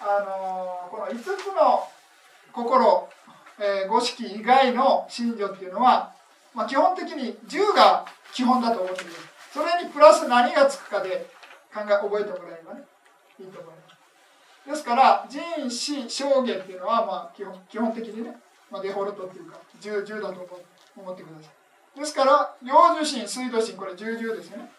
[0.00, 1.86] あのー、この5つの
[2.56, 3.08] 心、
[3.60, 6.14] えー、五色以外の信条っていうのは、
[6.54, 9.12] まあ、基本的に10が基本だと思っている
[9.52, 11.26] それにプラス何がつくかで
[11.72, 12.84] 考え覚えてもらえればね
[13.38, 13.76] いいと思いま
[14.64, 14.70] す。
[14.70, 18.36] ですから人死証言っていうのはまあ基本基本的にね、
[18.70, 20.60] まあ、デフォルトっていうか10 10だと
[20.96, 21.50] 思ってくださ
[21.96, 22.00] い。
[22.00, 24.70] ですから領受心水道心これ10 10ですよね。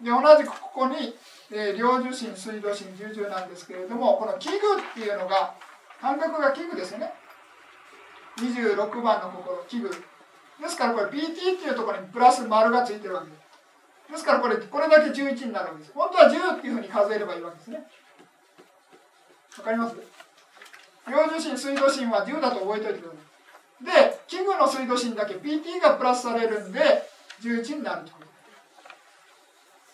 [0.00, 1.14] で同じくここに、
[1.50, 4.58] えー、領受心水道心10 10なんですけれどもこの器具っ
[4.94, 5.54] ていうのが
[6.02, 7.14] 感覚が器具ですよね。
[8.38, 9.88] 26番の心器具。
[9.88, 13.36] ですからこれ PT っていうところにプラス丸がついてるわけで。
[14.08, 15.92] すですからこれこれだけ11になるわけです。
[15.94, 17.86] 本当は10っていうふうに数えればいいわけですね。
[19.58, 19.96] わかります？
[21.08, 24.08] 領受心水道心は10だと覚えておいてください。
[24.10, 26.80] で器具の水道心だけ PT がプラスされるんで
[27.42, 28.12] 11になると。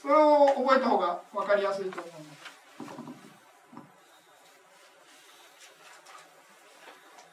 [0.00, 2.38] それを覚えた方が分かりやすいと思います。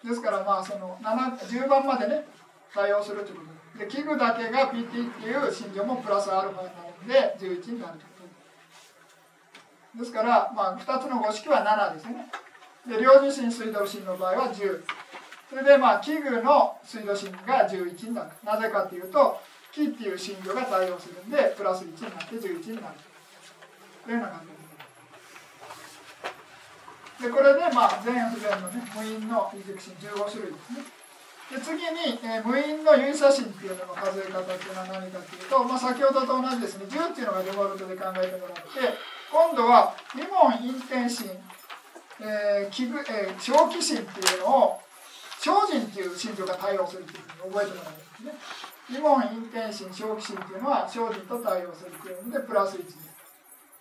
[0.05, 2.25] ですからまあその10番までね
[2.73, 3.41] 対応するというこ
[3.73, 3.79] と。
[3.79, 6.67] で器具だけが PT っていう心情もプラスアルファに
[7.07, 8.25] なるんで11になるというこ
[9.93, 9.99] と。
[9.99, 12.31] ですからまあ2つの五式は7ですね。
[12.87, 14.83] で両受信水道芯の場合は10
[15.49, 18.29] それでまあ器具の水道芯が11になる。
[18.43, 19.41] なぜかというと
[19.71, 22.95] 木っていう信号が対応するんでプラス1になって11になる。
[24.05, 24.54] というような感じ。
[27.25, 30.85] でこれでまあ全不全のね無因の異軸芯15種類ですね。
[31.45, 36.85] で次に、えー、無因の有差芯っていうのの数え方っていうのは何かというと、まあ、先ほどと同じですね。
[36.89, 38.97] 10っていうのがデフォルトで考えてもらって
[39.29, 41.29] 今度は2問陰転芯
[42.21, 44.79] えー、器具え、小気心っていうのを
[45.37, 48.33] 精進っていう心情が対応するっていうふうに覚えてもらうんですね。
[48.89, 53.04] 疑問陰転心小気心っていうのは精進と対応するっていうのでプラス1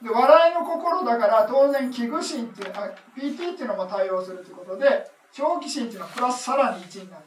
[0.03, 0.11] で。
[0.11, 7.22] 笑いの心だから当然器具心っていうあ PT っていうのも対応するということで小気心っていうのはプラスさらに1になる。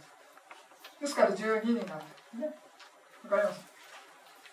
[1.00, 1.86] ですから12になるんで
[2.32, 2.56] すね。
[3.24, 3.62] わかります？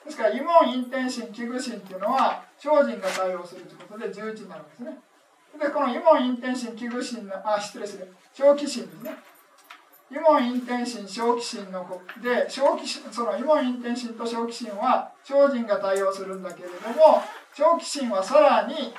[0.05, 4.99] ですから、疑問陰転心、器具心っていうのは、精進が対応するということで11になるんですね。
[5.59, 9.17] で、このイモンインテンシン、器具心の、あ、失礼する、小気心ですね。
[10.13, 17.23] イモンインテンシン、小気心ので、小気心、そのイモンインテンシンと小気心は、精進が対応するんだけれども、
[17.57, 18.93] 小気心はさらに、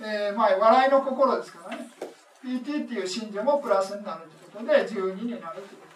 [0.00, 1.88] えー、まあ、笑いの心ですからね。
[2.44, 4.22] PT っていう信者もプラスになる
[4.54, 5.86] ということで、12になるというこ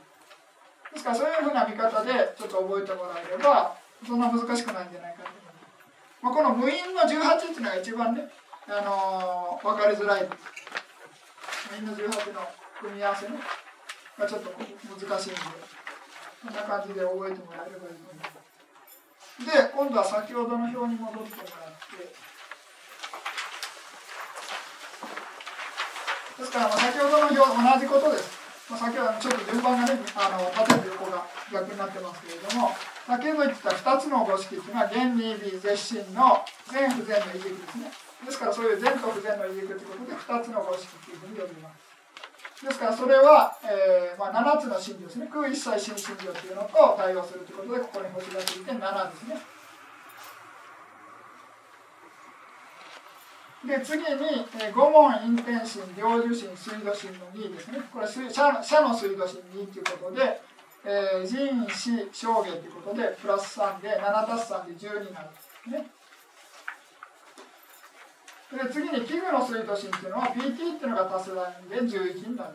[0.90, 0.95] と。
[0.95, 3.76] ですから、そういうふうな見方で、ちょっと覚えてもらえれば、
[4.07, 5.64] そんな難しくないんじゃないかと思います。
[6.20, 8.28] まあ、この無因の18っていうのが一番ね、
[8.66, 12.49] あのー、分かりづらいみんな18の
[12.80, 13.36] 組み合わせね
[14.18, 15.40] がちょっと難しいんで
[16.40, 22.11] こんな感じで覚えてもらえればいいと思いますで今度は先ほどの表に戻ってもらってで
[26.45, 27.47] すからまあ先ほどの表同
[27.78, 28.34] じことです、
[28.70, 31.22] まあ、先ほどちょっと順番がねあの縦と横が
[31.53, 32.74] 逆になってますけれども
[33.07, 36.42] 先ほど言ってた2つの五式っていうのは原理微絶心の
[36.72, 37.92] 全不全の異軸ですね
[38.24, 41.84] ですからそういう全と不全の異軸ということで2つの方式というふうに呼びます。
[42.64, 49.53] ですからそれは、えーまあ、7つの真理ですね空一切新真理というのと対応するということでここに星がついて7ですね。
[53.67, 57.81] で次に、えー、5問陰天心領受心水道心の2ですね。
[57.93, 58.53] これ社
[58.83, 60.41] の水道心2ということで、
[60.85, 65.87] えー、人死証言ということでプラス3で7たす3で10になるんですね。
[68.53, 72.51] で次に器具の水道芯っていうのは PT っていうのが足すラインで11になる。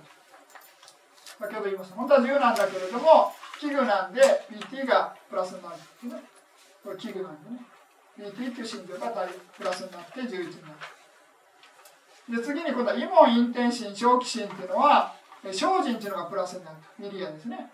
[1.40, 1.96] 先ほど言いました。
[1.96, 6.22] 本当は10なんだけれども器具なんで PT がプラスになるっていうね。
[6.84, 7.66] これ器具なんでね。
[8.20, 10.99] PT っていう心情がプラスになって11になる。
[12.30, 17.72] で次に今度はイモンインテンシン小気心っていうのは精進っていうのがプラスになるミリアですね。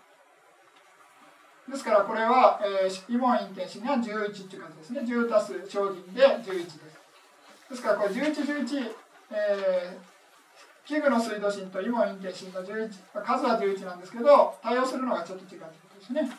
[1.68, 5.00] ですからこれは、えー、イモンインテンシンが11っていう感じですね。
[5.00, 6.78] 10足す精進で11です。
[7.70, 8.90] ですからこれ11、11、
[9.32, 12.88] えー、器具の水道芯とイモインテ芯の11、
[13.24, 16.30] 数は11なんですけど、対応するのがちょっと違うということですね。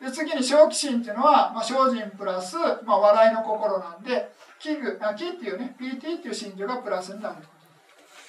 [0.00, 7.46] で次に小気心っていうのは、まあ、精進プラス、まあ、笑いの心なんで、器具、あ器っていうね、PT っていう心情がプラスになるとこ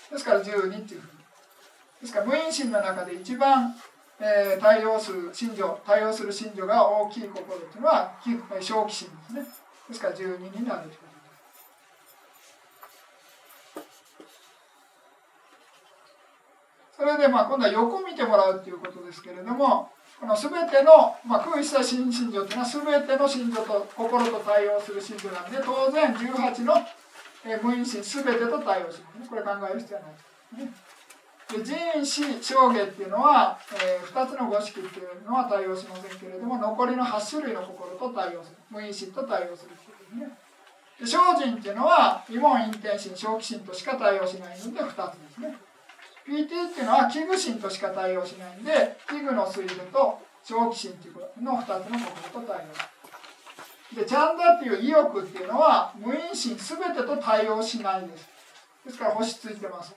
[0.10, 0.26] とです。
[0.26, 1.18] から12っていうふうに。
[2.02, 3.76] ですから無因心の中で一番、
[4.20, 8.14] えー、対応する心情、対応する心情が大きい心っていうのは、
[8.60, 9.48] 小気心ですね。
[9.88, 11.08] ですから12になるという
[16.98, 26.74] それでまあ今度は横見てもらうということですけれどもこの全ての、まあ、空一切心心情というのは全ての心情と心と対応する心情なんで当然18の、
[27.46, 30.98] えー、無因心全てと対応しますねこれ考える必要はないですね。
[31.48, 40.38] で人死証言っていうのは、えー、2つの五式っていうのは対応しませんけれども残りの8種類の心と対応する無因心と対応するっていうですね。
[41.00, 45.56] で精進っていうのは異問陰天心正気心としか対応しないので2つですね。
[46.28, 52.98] PT っていうのは器具心としか対応しないんで器具の水準と長期心っていうの2つのことと対応
[53.96, 58.28] でチャンダっていう意欲っていうのは無因心全てと対応しないです。
[58.86, 59.96] ですから星ついてます。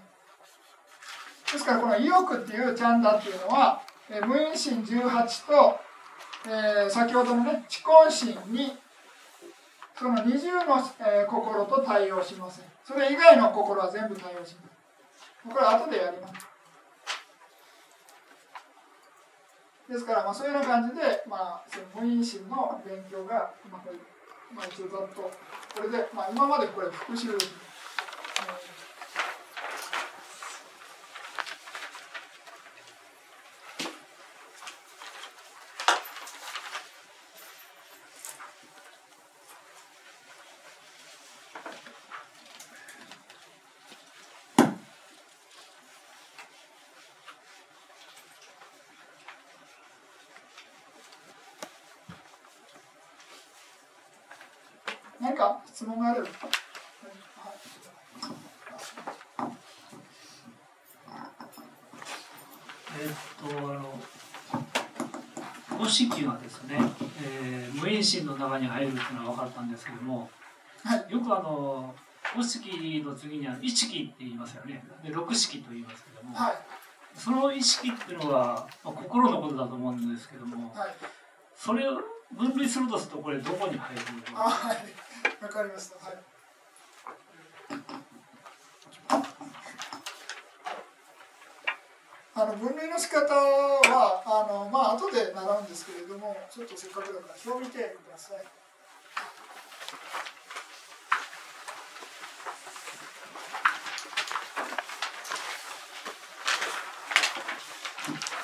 [1.53, 5.81] ですからこの意欲っていうチャンダっていうのは、え無因心18と、
[6.47, 8.77] えー、先ほどのね知根心に
[9.99, 12.65] その二重の、えー、心と対応しません。
[12.85, 14.70] それ以外の心は全部対応します
[15.49, 16.47] これ後でやります。
[19.89, 23.83] ですから、まあ、そういうような感じで、まあ、その無因心の勉強が、まあ、
[24.55, 25.31] まあ、一応ざっと、こ
[25.83, 27.71] れで、まあ、今までこれ復習、えー
[55.21, 56.27] 何か質問がある
[62.99, 63.99] えっとあの
[65.79, 66.79] 五色がですね、
[67.25, 70.29] えー、無因心の中に入るっていうのは分かったんですけども、
[70.85, 71.95] はい、よくあの
[72.37, 74.85] 五色の次には意識って言いますよね。
[75.03, 76.55] で六式と言いますけども、はい、
[77.15, 80.91] その意識っていうのは、まあ、心のことだと思うんですけども、はい、
[81.57, 81.93] それを
[82.37, 84.51] 分類するとするとこれどこに入るのか。
[84.51, 85.00] はい
[85.41, 85.97] わかりました。
[86.05, 86.19] はい。
[92.35, 98.45] あの分類の仕方はあのまあ後で習うんですけれども、ちょっとせっかくだから表を見てください。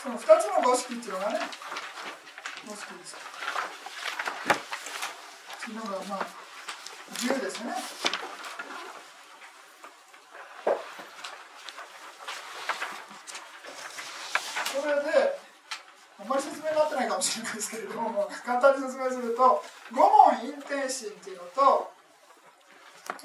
[0.02, 1.40] その2つの五式っていうのがね、
[2.66, 3.16] 五式です。
[5.62, 6.45] っていうのがまあ。
[7.14, 7.72] 10ですね。
[14.82, 15.38] これで、
[16.20, 21.92] あんまり説明になってないかもしれないですけれども、簡単に説明すると、五問陰天心っていうのと、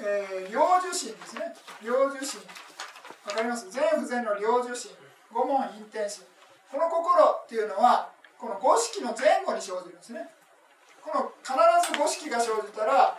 [0.00, 1.54] えー、領受心ですね。
[1.82, 2.40] 領受心。
[3.26, 3.70] わかります？
[3.70, 4.92] 全不全の領受心。
[5.32, 6.24] 五問陰天心。
[6.70, 10.28] この心っていうのは、この五式の前後に生じるんですね。
[11.02, 11.52] この必
[11.92, 13.18] ず五式が生じたら、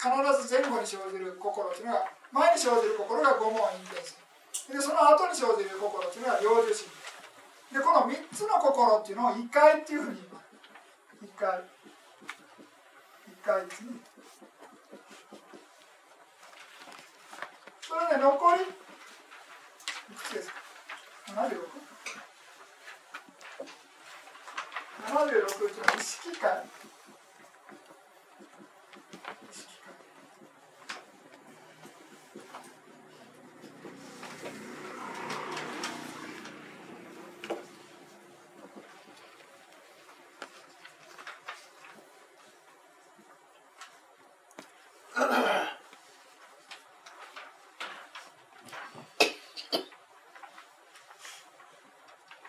[0.00, 6.88] 必ず前後に生じる心というのが前に生じる心が五問陰天心でその後に生じる心というのが領受心
[7.68, 10.48] でこの3つの心っていうのを異界っていうふうに言います
[11.20, 11.60] 異界
[13.28, 13.92] 異界ですね
[17.84, 18.66] それで残りい
[20.16, 20.54] くつですか
[21.36, 21.60] 76?
[25.12, 26.64] 76っていうのは意識界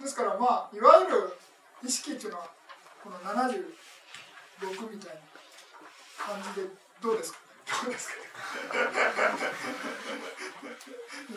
[0.01, 1.33] ですからまあいわゆる
[1.83, 2.49] 意識っていうのは
[3.03, 3.63] この76
[4.91, 5.21] みたいな
[6.17, 6.67] 感じで
[7.01, 7.39] どうですか
[7.83, 8.15] どうですか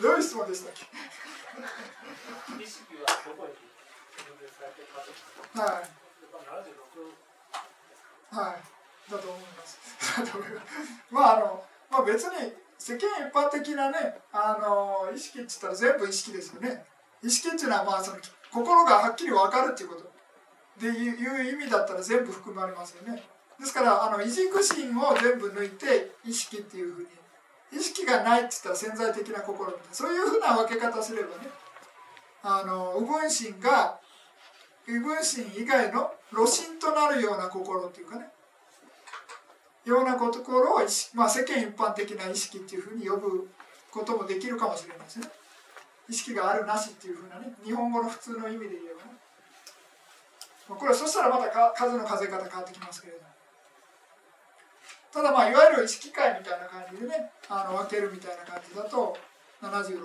[0.01, 0.85] どういう質問でしたっけ
[2.61, 3.53] 意識はどこに
[5.55, 5.87] はい。
[8.35, 9.11] はい。
[9.11, 9.79] だと思います。
[11.09, 16.85] まああのまあ別に世間一般なねあの意識って言ったら全部意識ですよね。
[17.23, 18.17] 意識っていうのはまあその
[18.51, 20.11] 心がはっきり分かるっていうこと。
[20.79, 23.23] でいう意味だったら全部含まれますよね。
[23.59, 27.07] ですからあの異軸心を全部抜いて意識っていうふうに。
[27.71, 29.93] 意識がないって言ったら潜在的な心みたいな。
[29.93, 31.49] そういうふうな分け方すればね
[32.43, 33.99] あの右分心が
[34.87, 38.27] 右分心以外の露心となるような心っていうかね。
[39.85, 40.79] ような心を、
[41.13, 43.47] まあ、世間一般的な意識っていうふうに呼ぶ
[43.95, 45.23] こともできるかもしれません。
[46.09, 49.17] 意識があるなしっていうふうなね日本語の普通の意味で言えばね。
[50.67, 53.29] これそしたらまたか数の数え方変わってきますけれども。
[55.13, 59.15] ただまあいわゆる意識界みたいな感じでねあの分けるみたいな感じだと
[59.63, 60.03] 76に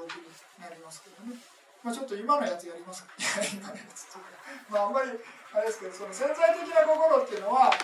[0.62, 1.34] なりますけどね、
[1.82, 3.11] まあ、ちょっと今のやつやりますか。
[3.53, 4.24] 今のやつとか。
[4.70, 5.11] まああんまり
[5.53, 7.74] あれですけどその潜在的な心っていうのは、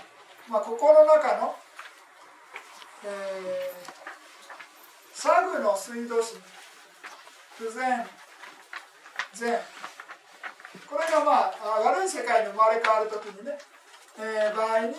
[0.49, 1.57] まあ、心の中の
[3.05, 4.06] えー、
[5.27, 6.39] サグの水道心
[7.59, 8.07] 不全。
[9.35, 9.59] 善
[10.87, 13.59] これがまあ悪い世界に生まれ変わる時にね、
[14.23, 14.95] えー、場合に、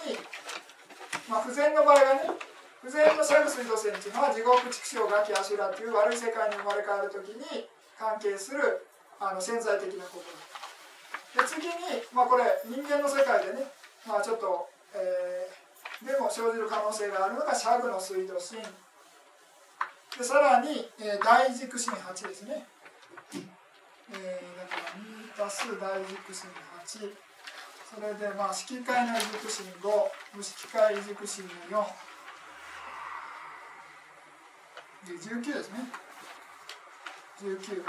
[1.32, 2.36] まあ、不全の場合はね
[2.84, 7.64] 不全のサグ水道線っていうのは地獄畜生ガキアシュラっていう悪い世界に生まれ変わる時に
[7.96, 8.84] 関係する
[9.24, 13.64] あの潜在的な心で次に、まあ、これ人間の世界でね、
[14.04, 18.60] まあ、ちょっと、えー、でも生じる可能性があるのがシャグの水道神
[20.18, 22.66] でさらに、えー、大軸心8ですね。
[23.34, 24.76] えー、だか
[25.38, 26.50] ら2足す大軸心
[26.82, 27.14] 8
[27.86, 29.90] それでまあ式解の軸心5
[30.36, 31.86] 無式解軸心の4
[35.08, 35.86] で19ですね。
[37.40, 37.84] 19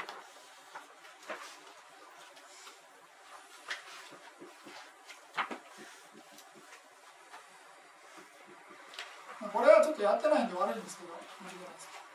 [9.50, 12.07] これはちょっとやってないんで悪いんですけど間違いないです。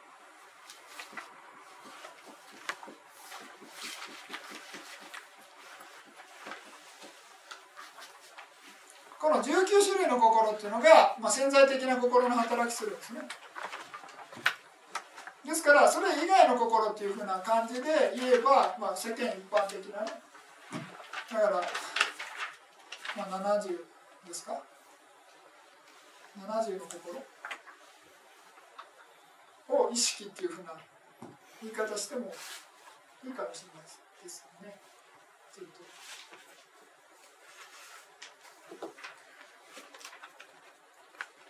[9.24, 13.22] この19種類の心っていうのが、まあ、潜在的な心の働きするんですね。
[15.46, 20.12] ですからそれ以外の心っていうふうな感じで言えば、まあ、世間一般的なね。
[21.32, 21.62] だから、
[23.16, 23.70] まあ、70
[24.28, 24.62] ですか
[26.38, 27.24] ？70の心？
[29.70, 30.74] を意識っていうふうな
[31.62, 32.30] 言い方しても
[33.26, 33.84] いいかもしれない
[34.22, 34.76] ですよね
[35.56, 35.94] ちょっと。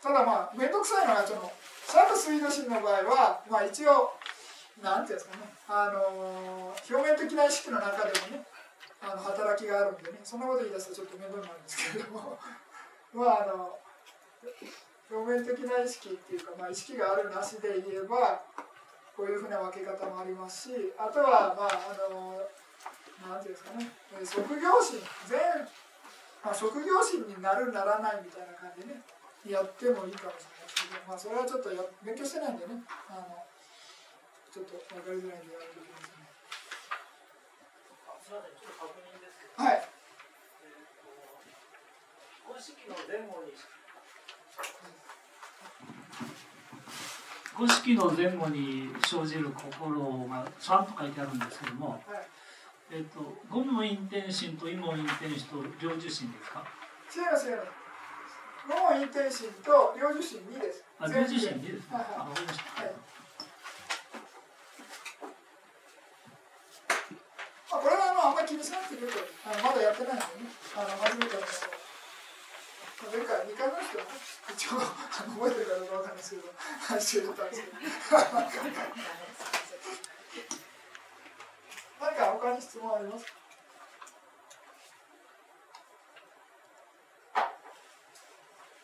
[0.04, 1.48] ただまあ面倒くさいのがその
[1.88, 4.12] サブスイード心の場合は、まあ、一応
[4.84, 8.44] なんていうんですかね、あのー、表面的な意識の中でもね
[9.00, 12.36] あの働きがあるんでねそんなこと言い出すとちょっと面倒になるんですけれども
[13.16, 13.80] まああの
[15.08, 18.44] 表面的な意識っていうか、まあ、意識があるなしで言えば
[19.16, 22.44] こういうふうな分け方もありますしあとはまああの
[23.24, 23.88] なんていうんですかね
[24.26, 25.40] 職業心全、
[26.44, 29.02] まあ、職業心になるならないみたいな感じでね
[29.52, 32.80] やってもいいかもしれないですけど、まあ、それはちょっとや勉強してないんでね
[33.10, 33.44] あの
[34.54, 36.30] ちょっと分かりづらいんでやめておきますね。
[38.24, 39.58] すみません、ちょっと確認ですけど。
[39.58, 39.82] はい。
[39.82, 43.52] えー、と、公式の前後に。
[47.58, 52.02] 五式の前後に生じる心が3と書いてあるんですけども、はい、
[52.92, 53.20] えっ、ー、と
[53.50, 56.66] 五門陰天心と異門陰天心と両受心ですか？
[57.14, 57.83] 違います違います
[58.68, 60.84] 五門陰天心と両受心2です。
[61.00, 62.96] あ両受心2ですね、はいはい、
[67.72, 70.48] あこれはあのあんまり気にしなくていいとあのまだやってないんでね。
[70.78, 71.42] あの初めての
[73.12, 74.08] 前回2回目ですけど
[74.56, 76.44] 一応覚えてるかどうかわかんないですけど
[76.88, 77.76] 話をったんですけど
[82.00, 83.43] 何か他に質問ありますか？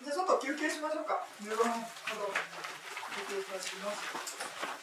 [0.10, 1.22] じゃあちょっと休憩しましょうか。
[1.43, 2.34] 15分ほど
[3.30, 4.78] 休憩します